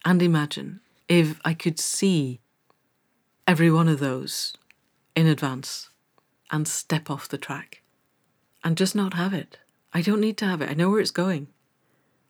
And 0.05 0.21
imagine 0.21 0.81
if 1.07 1.39
I 1.43 1.53
could 1.53 1.79
see 1.79 2.39
every 3.49 3.71
one 3.71 3.87
of 3.87 3.97
those 3.97 4.53
in 5.15 5.25
advance 5.25 5.89
and 6.51 6.67
step 6.67 7.09
off 7.09 7.27
the 7.27 7.35
track 7.35 7.81
and 8.63 8.77
just 8.77 8.93
not 8.93 9.15
have 9.15 9.33
it. 9.33 9.57
I 9.91 10.03
don't 10.03 10.21
need 10.21 10.37
to 10.37 10.45
have 10.45 10.61
it. 10.61 10.69
I 10.69 10.75
know 10.75 10.91
where 10.91 10.99
it's 10.99 11.09
going. 11.09 11.47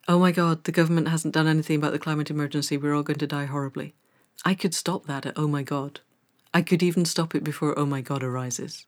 Oh 0.08 0.18
my 0.18 0.32
God, 0.32 0.64
the 0.64 0.72
government 0.72 1.10
hasn't 1.10 1.34
done 1.34 1.46
anything 1.46 1.76
about 1.76 1.92
the 1.92 2.00
climate 2.00 2.30
emergency. 2.30 2.78
We're 2.78 2.96
all 2.96 3.04
going 3.04 3.20
to 3.20 3.28
die 3.28 3.48
horribly. 3.48 3.96
I 4.46 4.54
could 4.54 4.74
stop 4.74 5.08
that 5.08 5.26
at 5.26 5.38
oh 5.38 5.50
my 5.50 5.62
God. 5.62 6.00
I 6.54 6.62
could 6.62 6.82
even 6.82 7.04
stop 7.04 7.36
it 7.36 7.44
before 7.44 7.78
oh 7.78 7.86
my 7.86 8.00
God 8.00 8.24
arises. 8.24 8.86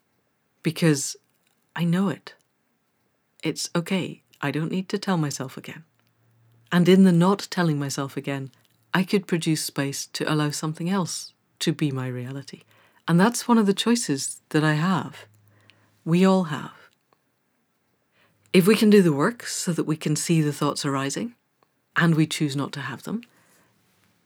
Because 0.64 1.18
I 1.76 1.84
know 1.84 2.08
it. 2.08 2.36
It's 3.44 3.70
okay. 3.76 4.24
I 4.40 4.52
don't 4.52 4.72
need 4.72 4.88
to 4.88 4.98
tell 4.98 5.18
myself 5.18 5.58
again. 5.58 5.84
And 6.72 6.88
in 6.88 7.04
the 7.04 7.12
not 7.12 7.50
telling 7.52 7.78
myself 7.78 8.16
again, 8.16 8.52
I 8.94 9.04
could 9.04 9.28
produce 9.28 9.66
space 9.66 10.06
to 10.14 10.32
allow 10.32 10.52
something 10.52 10.90
else 10.90 11.31
to 11.62 11.74
be 11.74 11.92
my 11.92 12.08
reality. 12.08 12.62
And 13.08 13.20
that's 13.20 13.48
one 13.48 13.58
of 13.58 13.66
the 13.66 13.74
choices 13.74 14.42
that 14.50 14.64
I 14.64 14.74
have. 14.74 15.26
We 16.06 16.26
all 16.26 16.46
have. 16.46 16.74
If 18.54 18.68
we 18.68 18.76
can 18.76 18.90
do 18.90 19.02
the 19.02 19.14
work 19.14 19.46
so 19.46 19.72
that 19.72 19.86
we 19.86 19.96
can 19.96 20.16
see 20.16 20.42
the 20.42 20.54
thoughts 20.54 20.86
arising 20.86 21.36
and 21.96 22.16
we 22.16 22.28
choose 22.28 22.56
not 22.56 22.72
to 22.74 22.82
have 22.82 23.04
them, 23.04 23.22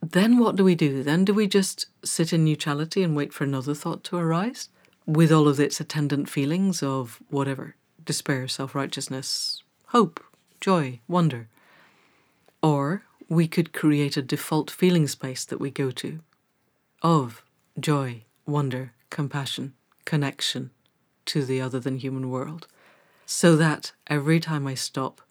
then 0.01 0.37
what 0.37 0.55
do 0.55 0.63
we 0.63 0.75
do? 0.75 1.03
Then 1.03 1.25
do 1.25 1.33
we 1.33 1.47
just 1.47 1.87
sit 2.03 2.33
in 2.33 2.43
neutrality 2.43 3.03
and 3.03 3.15
wait 3.15 3.33
for 3.33 3.43
another 3.43 3.73
thought 3.73 4.03
to 4.05 4.17
arise 4.17 4.69
with 5.05 5.31
all 5.31 5.47
of 5.47 5.59
its 5.59 5.79
attendant 5.79 6.29
feelings 6.29 6.81
of 6.81 7.21
whatever 7.29 7.75
despair, 8.03 8.47
self 8.47 8.75
righteousness, 8.75 9.63
hope, 9.87 10.23
joy, 10.61 10.99
wonder? 11.07 11.47
Or 12.61 13.03
we 13.27 13.47
could 13.47 13.73
create 13.73 14.17
a 14.17 14.21
default 14.21 14.69
feeling 14.69 15.07
space 15.07 15.45
that 15.45 15.59
we 15.59 15.71
go 15.71 15.91
to 15.91 16.19
of 17.01 17.43
joy, 17.79 18.23
wonder, 18.45 18.93
compassion, 19.09 19.73
connection 20.05 20.71
to 21.25 21.43
the 21.43 21.59
other 21.61 21.79
than 21.79 21.97
human 21.97 22.29
world 22.29 22.67
so 23.25 23.55
that 23.55 23.91
every 24.07 24.39
time 24.39 24.67
I 24.67 24.75
stop 24.75 25.21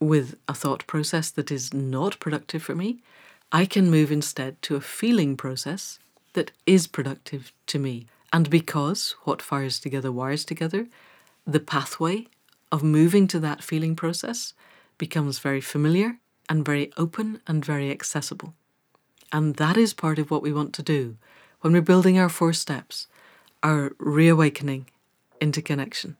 with 0.00 0.36
a 0.48 0.54
thought 0.54 0.86
process 0.86 1.30
that 1.30 1.50
is 1.50 1.72
not 1.72 2.18
productive 2.18 2.62
for 2.62 2.74
me, 2.74 3.02
I 3.52 3.66
can 3.66 3.90
move 3.90 4.10
instead 4.10 4.60
to 4.62 4.76
a 4.76 4.80
feeling 4.80 5.36
process 5.36 5.98
that 6.32 6.50
is 6.66 6.86
productive 6.86 7.52
to 7.66 7.78
me. 7.78 8.06
And 8.32 8.48
because 8.48 9.14
what 9.24 9.42
fires 9.42 9.78
together 9.78 10.10
wires 10.10 10.44
together, 10.44 10.88
the 11.46 11.60
pathway 11.60 12.26
of 12.72 12.82
moving 12.82 13.28
to 13.28 13.38
that 13.40 13.62
feeling 13.62 13.94
process 13.94 14.54
becomes 14.96 15.38
very 15.38 15.60
familiar 15.60 16.18
and 16.48 16.64
very 16.64 16.90
open 16.96 17.40
and 17.46 17.64
very 17.64 17.90
accessible. 17.90 18.54
And 19.32 19.56
that 19.56 19.76
is 19.76 19.94
part 19.94 20.18
of 20.18 20.30
what 20.30 20.42
we 20.42 20.52
want 20.52 20.74
to 20.74 20.82
do 20.82 21.16
when 21.62 21.72
we're 21.72 21.80
building 21.80 22.18
our 22.18 22.28
four 22.28 22.52
steps, 22.52 23.06
our 23.62 23.92
reawakening 23.98 24.86
into 25.40 25.62
connection 25.62 26.16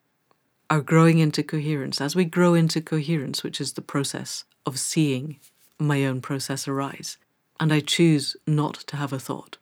are 0.71 0.81
growing 0.81 1.19
into 1.19 1.43
coherence. 1.43 2.01
As 2.01 2.17
we 2.17 2.25
grow 2.25 2.55
into 2.55 2.81
coherence, 2.81 3.43
which 3.43 3.61
is 3.61 3.75
the 3.75 3.83
process 3.83 4.45
of 4.65 4.79
seeing 4.79 5.39
my 5.79 6.07
own 6.07 6.21
process 6.23 6.67
arise, 6.67 7.19
and 7.61 7.73
I 7.73 7.81
choose 7.81 8.37
not 8.47 8.75
to 8.87 8.97
have 8.97 9.13
a 9.13 9.19
thought, 9.19 9.59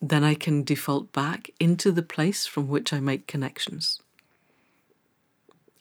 then 0.00 0.24
I 0.24 0.34
can 0.34 0.62
default 0.62 1.12
back 1.12 1.50
into 1.60 1.92
the 1.92 2.02
place 2.02 2.46
from 2.46 2.68
which 2.68 2.92
I 2.92 3.00
make 3.00 3.26
connections. 3.26 4.00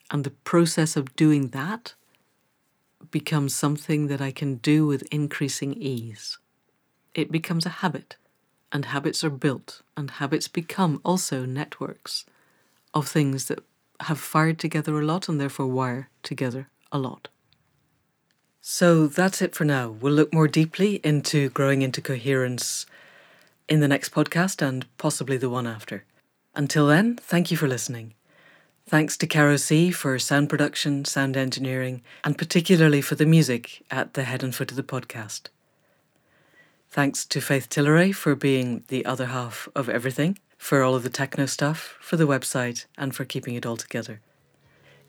And 0.10 0.24
the 0.24 0.32
process 0.32 0.98
of 0.98 1.16
doing 1.16 1.50
that 1.50 1.94
becomes 3.10 3.56
something 3.56 4.08
that 4.08 4.20
I 4.20 4.32
can 4.32 4.56
do 4.56 4.86
with 4.86 5.04
increasing 5.12 5.74
ease. 5.76 6.38
It 7.14 7.32
becomes 7.32 7.66
a 7.66 7.82
habit, 7.84 8.16
and 8.72 8.86
habits 8.86 9.24
are 9.24 9.30
built, 9.30 9.82
and 9.98 10.12
habits 10.12 10.48
become 10.48 11.02
also 11.04 11.46
networks 11.46 12.26
of 12.94 13.08
things 13.08 13.46
that 13.46 13.60
have 14.02 14.20
fired 14.20 14.60
together 14.60 15.00
a 15.00 15.06
lot 15.06 15.30
and 15.30 15.40
therefore 15.40 15.68
wire 15.68 16.10
together 16.24 16.70
a 16.92 16.98
lot. 16.98 17.28
So 18.62 19.08
that's 19.08 19.42
it 19.42 19.56
for 19.56 19.66
now. 19.66 19.90
We'll 19.90 20.14
look 20.14 20.34
more 20.34 20.48
deeply 20.48 21.02
into 21.04 21.50
growing 21.50 21.82
into 21.82 22.02
coherence 22.02 22.86
in 23.68 23.80
the 23.80 23.88
next 23.88 24.14
podcast 24.14 24.62
and 24.62 24.86
possibly 24.98 25.38
the 25.38 25.50
one 25.50 25.68
after. 25.68 26.06
Until 26.54 26.88
then, 26.88 27.16
thank 27.16 27.50
you 27.50 27.58
for 27.58 27.68
listening. 27.68 28.14
Thanks 28.88 29.18
to 29.18 29.28
Caro 29.28 29.56
C 29.56 29.92
for 29.92 30.20
sound 30.20 30.50
production, 30.50 31.06
sound 31.06 31.38
engineering, 31.38 32.02
and 32.24 32.38
particularly 32.38 33.02
for 33.02 33.16
the 33.16 33.26
music 33.26 33.84
at 33.90 34.14
the 34.14 34.24
head 34.24 34.44
and 34.44 34.54
foot 34.54 34.72
of 34.72 34.78
the 34.78 34.84
podcast. 34.84 35.48
Thanks 36.92 37.26
to 37.28 37.40
Faith 37.40 37.70
Tilleray 37.70 38.14
for 38.14 38.36
being 38.36 38.84
the 38.90 39.06
other 39.06 39.28
half 39.28 39.70
of 39.74 39.88
everything 39.88 40.38
for 40.58 40.84
all 40.84 40.94
of 40.94 41.04
the 41.04 41.10
techno 41.10 41.46
stuff, 41.46 41.96
for 42.02 42.18
the 42.18 42.28
website, 42.28 42.84
and 42.98 43.16
for 43.16 43.24
keeping 43.24 43.56
it 43.56 43.66
all 43.66 43.78
together. 43.78 44.20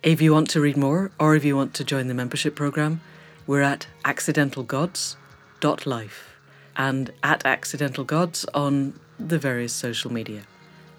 If 0.01 0.23
you 0.23 0.33
want 0.33 0.49
to 0.51 0.61
read 0.61 0.77
more, 0.77 1.11
or 1.19 1.35
if 1.35 1.45
you 1.45 1.57
want 1.57 1.75
to 1.75 1.83
join 1.85 2.07
the 2.07 2.15
membership 2.15 2.55
program, 2.55 3.01
we're 3.49 3.63
at 3.63 3.89
accidentalgods.life 4.05 6.37
and 6.77 7.11
at 7.23 7.43
accidentalgods 7.43 8.45
on 8.55 9.01
the 9.19 9.39
various 9.39 9.73
social 9.73 10.13
media. 10.13 10.43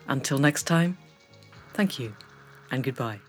Until 0.08 0.38
next 0.38 0.64
time, 0.64 0.98
thank 1.74 1.98
you 1.98 2.14
and 2.70 2.84
goodbye. 2.84 3.22